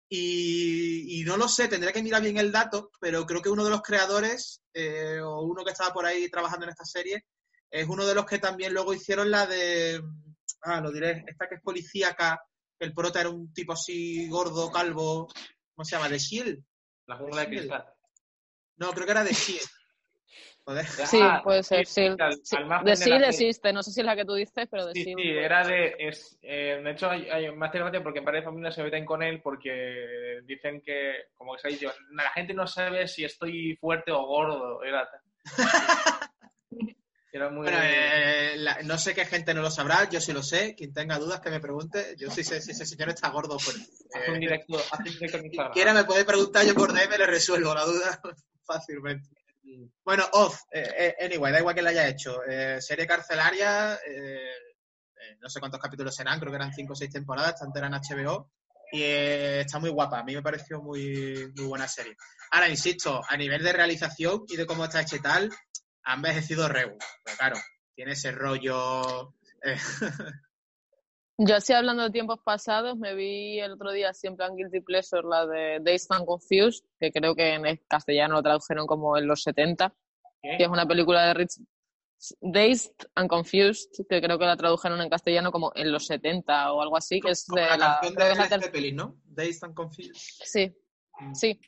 [0.08, 3.64] Y, y no lo sé, tendré que mirar bien el dato, pero creo que uno
[3.64, 7.26] de los creadores, eh, o uno que estaba por ahí trabajando en esta serie,
[7.70, 10.02] es uno de los que también luego hicieron la de.
[10.62, 12.40] Ah, lo diré, esta que es policíaca,
[12.78, 15.28] que el prota era un tipo así gordo, calvo.
[15.74, 16.08] ¿Cómo se llama?
[16.08, 16.64] ¿De Shield?
[17.08, 17.84] la jungla de cristal.
[18.76, 19.68] No, creo que era de Shield.
[20.68, 20.84] Joder.
[20.86, 22.04] Sí, Ah, puede ser, sí.
[22.18, 24.84] al- Sí, al De sí existe, no sé si es la que tú dices, pero
[24.84, 25.14] de Sí, sí.
[25.16, 25.96] sí, era de.
[25.98, 29.22] Es, eh, de hecho, hay, hay más gracia porque en varias familias se meten con
[29.22, 33.76] él porque dicen que, como que se ha dicho, la gente no sabe si estoy
[33.76, 34.82] fuerte o gordo.
[34.84, 35.08] Era,
[37.32, 37.62] era muy.
[37.62, 40.74] Bueno, eh, la- no sé qué gente no lo sabrá, yo sí lo sé.
[40.74, 42.14] Quien tenga dudas que me pregunte.
[42.18, 43.84] Yo sí sé si ese señor está gordo o fuerte.
[44.14, 48.20] Eh, directo, directo quiera me puede preguntar, yo por DM le resuelvo la duda
[48.66, 49.30] fácilmente.
[50.04, 52.42] Bueno, Oz, eh, eh, anyway, da igual que la haya hecho.
[52.44, 54.50] Eh, serie carcelaria, eh,
[55.16, 57.86] eh, no sé cuántos capítulos serán, creo que eran cinco o seis temporadas, está entera
[57.88, 58.50] en HBO.
[58.90, 62.16] Y está muy guapa, a mí me pareció muy, muy buena serie.
[62.50, 65.50] Ahora, insisto, a nivel de realización y de cómo está hecha y tal,
[66.04, 66.96] ha envejecido Reu.
[67.22, 67.56] Pero claro,
[67.94, 69.34] tiene ese rollo.
[71.40, 75.22] Yo así hablando de tiempos pasados, me vi el otro día así en Guilty Pleasure
[75.22, 79.28] la de Days and Confused, que creo que en el castellano lo tradujeron como en
[79.28, 79.94] los 70,
[80.42, 80.56] ¿Qué?
[80.58, 81.60] que es una película de Rich
[82.40, 86.82] Dazed and Confused, que creo que la tradujeron en castellano como en los 70 o
[86.82, 89.16] algo así, que es como de la la, canción de la ¿no?
[89.24, 90.14] Dazed and Confused.
[90.14, 90.74] Sí.
[91.34, 91.60] Sí.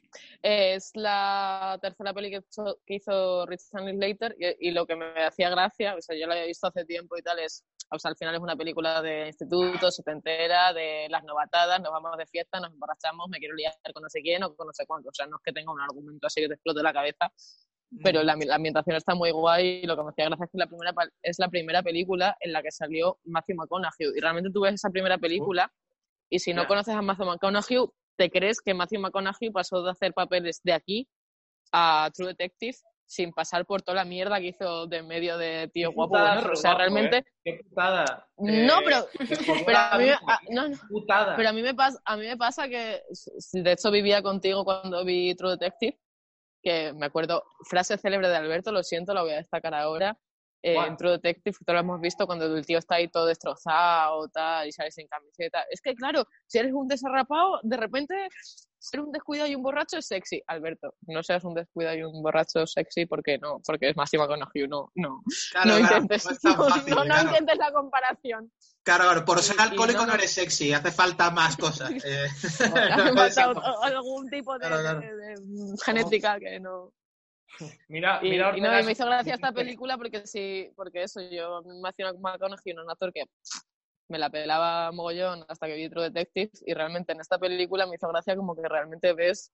[0.42, 5.24] Es la tercera peli que hizo, que hizo Rich Linklater y, y lo que me
[5.24, 8.10] hacía gracia, o sea, yo la había visto hace tiempo y tal, es, o sea,
[8.10, 12.60] al final es una película de instituto, setentera, de las novatadas, nos vamos de fiesta,
[12.60, 15.12] nos emborrachamos, me quiero liar con no sé quién o con no sé cuánto, o
[15.12, 17.32] sea, no es que tenga un argumento así que te explote la cabeza,
[18.02, 20.58] pero la, la ambientación está muy guay y lo que me hacía gracia es que
[20.58, 24.60] la primera, es la primera película en la que salió Matthew McConaughey y realmente tú
[24.60, 25.72] ves esa primera película
[26.30, 27.78] Y si no conoces a Matthew McConaughey,
[28.20, 31.08] te crees que Matthew McConaughey pasó de hacer papeles de aquí
[31.72, 35.90] a True Detective sin pasar por toda la mierda que hizo de medio de tío
[35.90, 36.10] guapo.
[36.12, 37.16] putada, bueno, o sea, guapo, realmente...
[37.16, 37.24] ¿eh?
[37.42, 38.28] Qué putada.
[38.36, 39.06] No, Eh, pero-
[39.66, 41.34] la a mí, a- no, no, putada.
[41.34, 43.00] pero a mí me pasa, a mí me pasa que,
[43.54, 45.98] de hecho vivía contigo cuando vi True Detective,
[46.62, 50.18] que me acuerdo, frase célebre de Alberto, lo siento, la voy a destacar ahora.
[50.62, 53.26] Eh, en True Detective, que todos lo hemos visto cuando el tío está ahí todo
[53.26, 55.64] destrozado tal, y sale sin camiseta.
[55.70, 58.14] Es que, claro, si eres un desarrapado, de repente
[58.78, 60.42] ser un descuidado y un borracho es sexy.
[60.46, 64.66] Alberto, no seas un descuidado y un borracho sexy porque no, porque es Máxima Conagio,
[64.68, 65.22] no, no.
[65.52, 67.28] Claro, no claro, intentes, no no, fácil, no, no claro.
[67.28, 68.52] intentes la comparación.
[68.82, 70.18] Claro, claro, por ser alcohólico no, no, no.
[70.18, 71.90] eres sexy, hace falta más cosas.
[72.04, 72.26] eh.
[72.26, 73.52] Hace No falta
[73.82, 75.00] algún tipo de, claro.
[75.00, 76.92] de- de genética que no.
[77.88, 81.20] Mira, Y, mira y no, y me hizo gracia esta película porque sí, porque eso,
[81.20, 83.24] yo me hacía una McConaughey, un actor que
[84.08, 87.94] me la pelaba mogollón hasta que vi True Detective y realmente en esta película me
[87.94, 89.52] hizo gracia como que realmente ves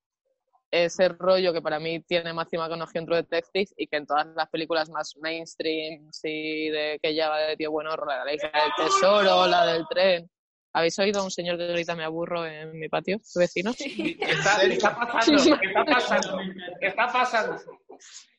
[0.71, 4.27] ese rollo que para mí tiene Matthew McConaughey en True Detective y que en todas
[4.35, 8.63] las películas más mainstream, sí, de que ya va de tío bueno, la de la
[8.63, 10.29] del tesoro, la del tren.
[10.77, 13.71] ¿Habéis oído a un señor que grita me aburro en mi patio, su vecino?
[13.71, 16.39] Está, está pasando, está pasando,
[16.83, 17.63] está pasando.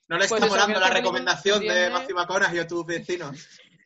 [0.08, 3.36] No le Pues está molando que la recomendación de tiene- Matthew McConaughey a tus vecinos.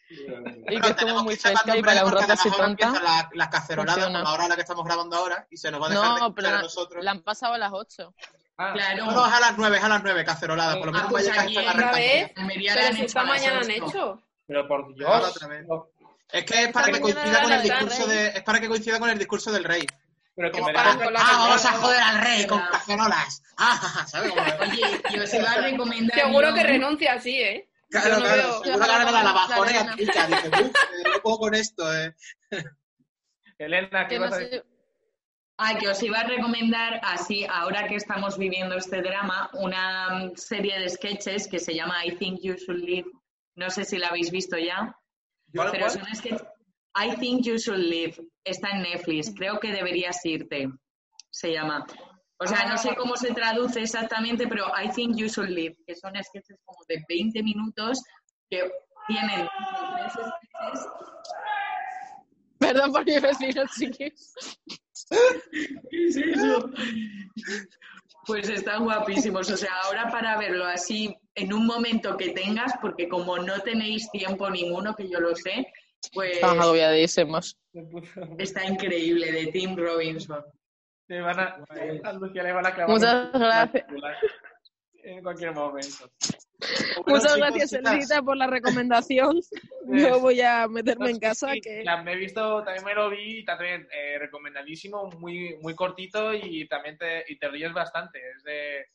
[0.10, 2.66] Y que es como tenemos muy fresca y para un rato ahora tonta.
[2.66, 4.20] empieza la, la cacerolada funciona.
[4.20, 6.04] por la hora a la que estamos grabando ahora y se nos va a dejar
[6.04, 7.04] de No, escuchar pero a la, nosotros.
[7.06, 8.14] la han pasado a las 8.
[8.58, 9.06] Ah, Claro.
[9.06, 10.76] No, no, es a las nueve, es a las nueve, cacerolada.
[10.78, 11.48] Por lo Ah, menos pues va a la Pero
[12.88, 14.22] han si esta las mañana han hecho.
[14.46, 15.40] pero por Dios.
[16.32, 19.10] Es que es para que coincida con el discurso de, es para que coincida con
[19.10, 19.86] el discurso del rey.
[20.36, 23.44] Pero que me para- la ah, vamos a joder al rey con cacerolas.
[23.58, 24.32] Ah, ¿sabes?
[24.32, 26.18] Oye, yo os iba a recomendar.
[26.20, 27.70] Seguro que renuncia así, ¿eh?
[27.90, 29.96] Claro, no claro, veo- seguro que ahora la bajonea.
[29.98, 32.16] Dice, uff, eh, no puedo con esto, eh.
[33.58, 34.66] Elena, ¿qué vas a decir?
[35.58, 40.80] Ah, que os iba a recomendar, así, ahora que estamos viviendo este drama, una serie
[40.80, 43.12] de sketches que se llama I Think You Should Live.
[43.56, 44.96] No sé si la habéis visto ya, ¿Cuál,
[45.54, 45.92] pero cuál?
[45.92, 46.44] son sketches.
[46.96, 48.16] I Think You Should Live.
[48.44, 49.34] Está en Netflix.
[49.36, 50.70] Creo que deberías irte.
[51.30, 51.86] Se llama.
[52.38, 55.96] O sea, no sé cómo se traduce exactamente, pero I Think You Should Live, que
[55.96, 58.02] son sketches como de 20 minutos
[58.50, 58.70] que
[59.08, 59.48] tienen
[59.96, 60.88] tres sketches
[62.62, 64.34] Perdón por mi vecino, chiquis.
[65.90, 66.70] ¿Qué es eso?
[68.26, 69.50] Pues están guapísimos.
[69.50, 74.10] O sea, ahora para verlo así en un momento que tengas, porque como no tenéis
[74.12, 75.66] tiempo ninguno, que yo lo sé,
[76.14, 77.58] pues Estamos agobiadísimos.
[78.38, 80.44] está increíble de Tim Robinson.
[81.08, 81.66] Le van a,
[82.04, 83.86] a Lucía le van a clavar Muchas gracias.
[85.04, 86.10] En cualquier momento.
[87.06, 87.74] Muchas chicos, gracias.
[87.74, 89.40] Elvita, por la recomendación.
[89.88, 91.52] Yo voy a meterme en casa.
[91.54, 95.76] Sí, que la- me he visto, también me lo vi, también eh, recomendadísimo, muy, muy
[95.76, 98.20] cortito y también te, y te ríes bastante.
[98.38, 98.86] Es de,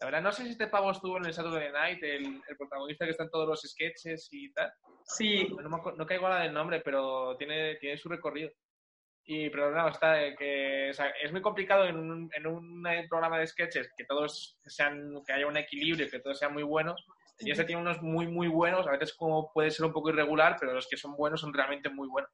[0.00, 3.04] la verdad, no sé si este pavo estuvo en el Saturday Night, el, el protagonista
[3.04, 4.72] que está en todos los sketches y tal.
[5.04, 8.50] Sí, No, acu- no caigo ahora del nombre, pero tiene, tiene su recorrido.
[9.24, 13.38] Y, pero no, está, que, o sea, es muy complicado en un, en un programa
[13.38, 17.04] de sketches que todos sean, que haya un equilibrio, que todos sean muy buenos.
[17.40, 20.56] Y ese tiene unos muy, muy buenos, a veces como puede ser un poco irregular,
[20.60, 22.30] pero los que son buenos son realmente muy buenos.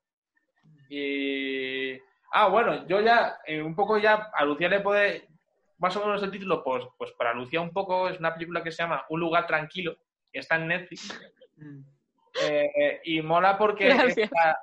[0.89, 1.99] Y...
[2.33, 5.29] Ah, bueno, yo ya, eh, un poco ya, a Lucía le puede,
[5.79, 8.73] más o menos el título, pues, pues para Lucía un poco es una película que
[8.73, 9.97] se llama Un lugar tranquilo,
[10.33, 11.19] que está en Netflix.
[12.43, 14.31] Eh, y mola porque es, Gracias.
[14.33, 14.59] la-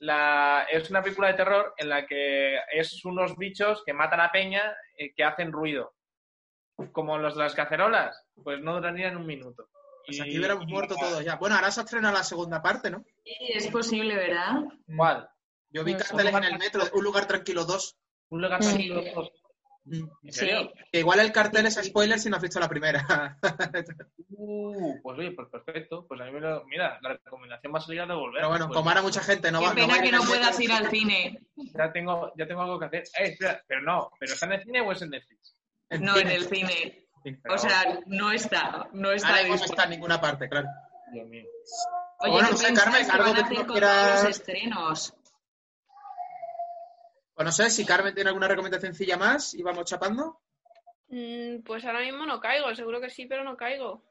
[0.00, 4.30] la- es una película de terror en la que es unos bichos que matan a
[4.30, 5.94] peña eh, que hacen ruido.
[6.92, 9.68] Como los de las cacerolas, pues no durarían un minuto.
[10.06, 11.36] Pues aquí hubiéramos y- muerto todos ya.
[11.36, 13.04] Bueno, ahora se estrena la segunda parte, ¿no?
[13.24, 14.62] sí, es posible, ¿verdad?
[14.96, 15.28] ¿Cuál?
[15.70, 17.96] Yo vi carteles en el metro, Un lugar tranquilo 2.
[18.30, 19.02] Un lugar tranquilo.
[19.14, 19.30] dos.
[19.84, 20.08] Mm.
[20.24, 20.60] ¿En serio?
[20.74, 20.84] Sí.
[20.90, 23.36] Que igual el cartel es spoiler si no has visto la primera.
[24.38, 26.04] Uh, pues oye, pues perfecto.
[26.06, 26.64] Pues a mí me lo...
[26.66, 28.34] Mira, la recomendación va a salir a devolver.
[28.40, 30.12] Pero bueno, Pues como ahora mucha gente no Qué va pena va a ir que
[30.12, 31.40] no puedas ir al cine.
[31.56, 33.02] ya tengo, ya tengo algo que hacer.
[33.18, 35.56] Eh, espera, pero no, ¿pero está en el cine o es en Netflix?
[36.00, 37.05] No, en el cine.
[37.42, 38.88] Pero- O sea, no está.
[38.92, 40.68] No está Ahora mismo no está en ninguna parte, claro.
[41.12, 41.44] Dios mío.
[42.20, 43.72] Oye, Bueno, ¿qué no sé, Carmen, que algo van a que tú hacer no con
[43.74, 45.14] quieras- todos los estrenos?
[47.34, 50.40] Pues no sé si Carmen tiene alguna recomendación sencilla más y vamos chapando.
[51.08, 54.02] Mm, pues ahora mismo no caigo, seguro que sí, pero no caigo.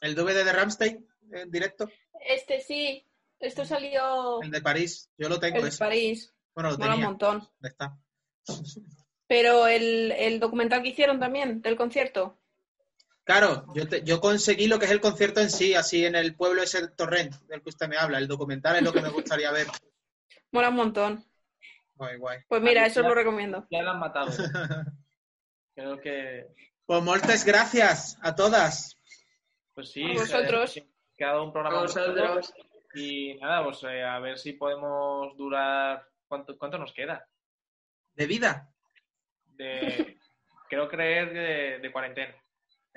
[0.00, 1.88] El DVD de Ramstein en directo,
[2.26, 3.06] Este sí,
[3.38, 5.10] esto salió el de París.
[5.18, 5.76] Yo lo tengo el de.
[5.76, 7.08] París, Bueno, lo mola un tenía.
[7.08, 7.38] montón.
[7.40, 7.98] ¿Dónde está?
[9.34, 12.38] Pero el, el documental que hicieron también del concierto,
[13.24, 16.36] Claro, yo, te- yo conseguí lo que es el concierto en sí, así en el
[16.36, 18.18] pueblo ese Torrent del que usted me habla.
[18.18, 19.66] El documental es lo que me gustaría ver.
[20.52, 21.24] mola un montón.
[21.96, 22.38] Guay, guay.
[22.46, 23.08] Pues mira, eso os ya.
[23.08, 23.66] lo recomiendo.
[23.72, 24.30] Ya lo han matado.
[25.74, 26.46] Creo que,
[26.86, 29.00] Pues moltes gracias a todas.
[29.74, 30.04] pues sí.
[30.04, 30.72] A vosotros.
[30.72, 32.52] se- que ha dado un programa vosotros.
[32.94, 36.06] Y nada, pues eh, a ver si podemos durar.
[36.28, 37.26] ¿Cuánto, cuánto nos queda?
[38.14, 38.70] De vida.
[39.56, 40.18] De,
[40.68, 42.34] creo creer de, de cuarentena.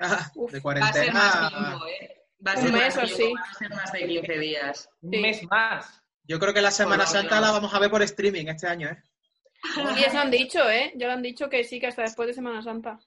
[0.00, 1.48] Ah, Uf, de Va a ser más cuarentena.
[1.68, 2.14] tiempo, ¿eh?
[2.46, 3.32] Va a Un ser mes más o tiempo, sí.
[3.34, 4.90] van a ser más de 15 días.
[5.02, 5.18] Un Sí.
[5.20, 6.02] mes más.
[6.24, 9.02] Yo creo que la Semana Santa la vamos a ver por streaming este año, ¿eh?
[9.96, 10.92] Y eso han dicho, ¿eh?
[10.94, 13.00] Ya lo han dicho que sí, que hasta después de Semana Santa.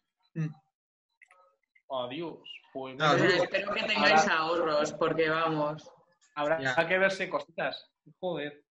[1.90, 2.40] Adiós.
[2.74, 5.90] Pues Pero espero que tengáis ahorros, porque vamos.
[6.36, 6.88] habrá Ya.
[6.88, 7.90] que verse cositas.
[8.20, 8.64] Joder.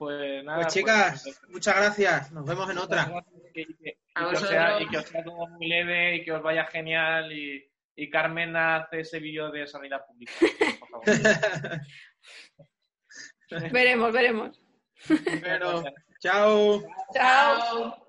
[0.00, 0.62] Pues nada.
[0.62, 2.32] Pues chicas, muchas gracias.
[2.32, 3.04] Nos vemos en otra.
[3.52, 4.80] Que, que- A y que os sea, vosotros.
[4.80, 7.30] y que os sea todo muy leve y que os vaya genial.
[7.30, 10.32] Y, y Carmen hace ese vídeo de sanidad pública.
[10.80, 11.04] Por favor.
[13.72, 14.62] Veremos, veremos.
[15.40, 15.82] Bueno,
[16.20, 16.82] chao.
[17.12, 18.06] Chao.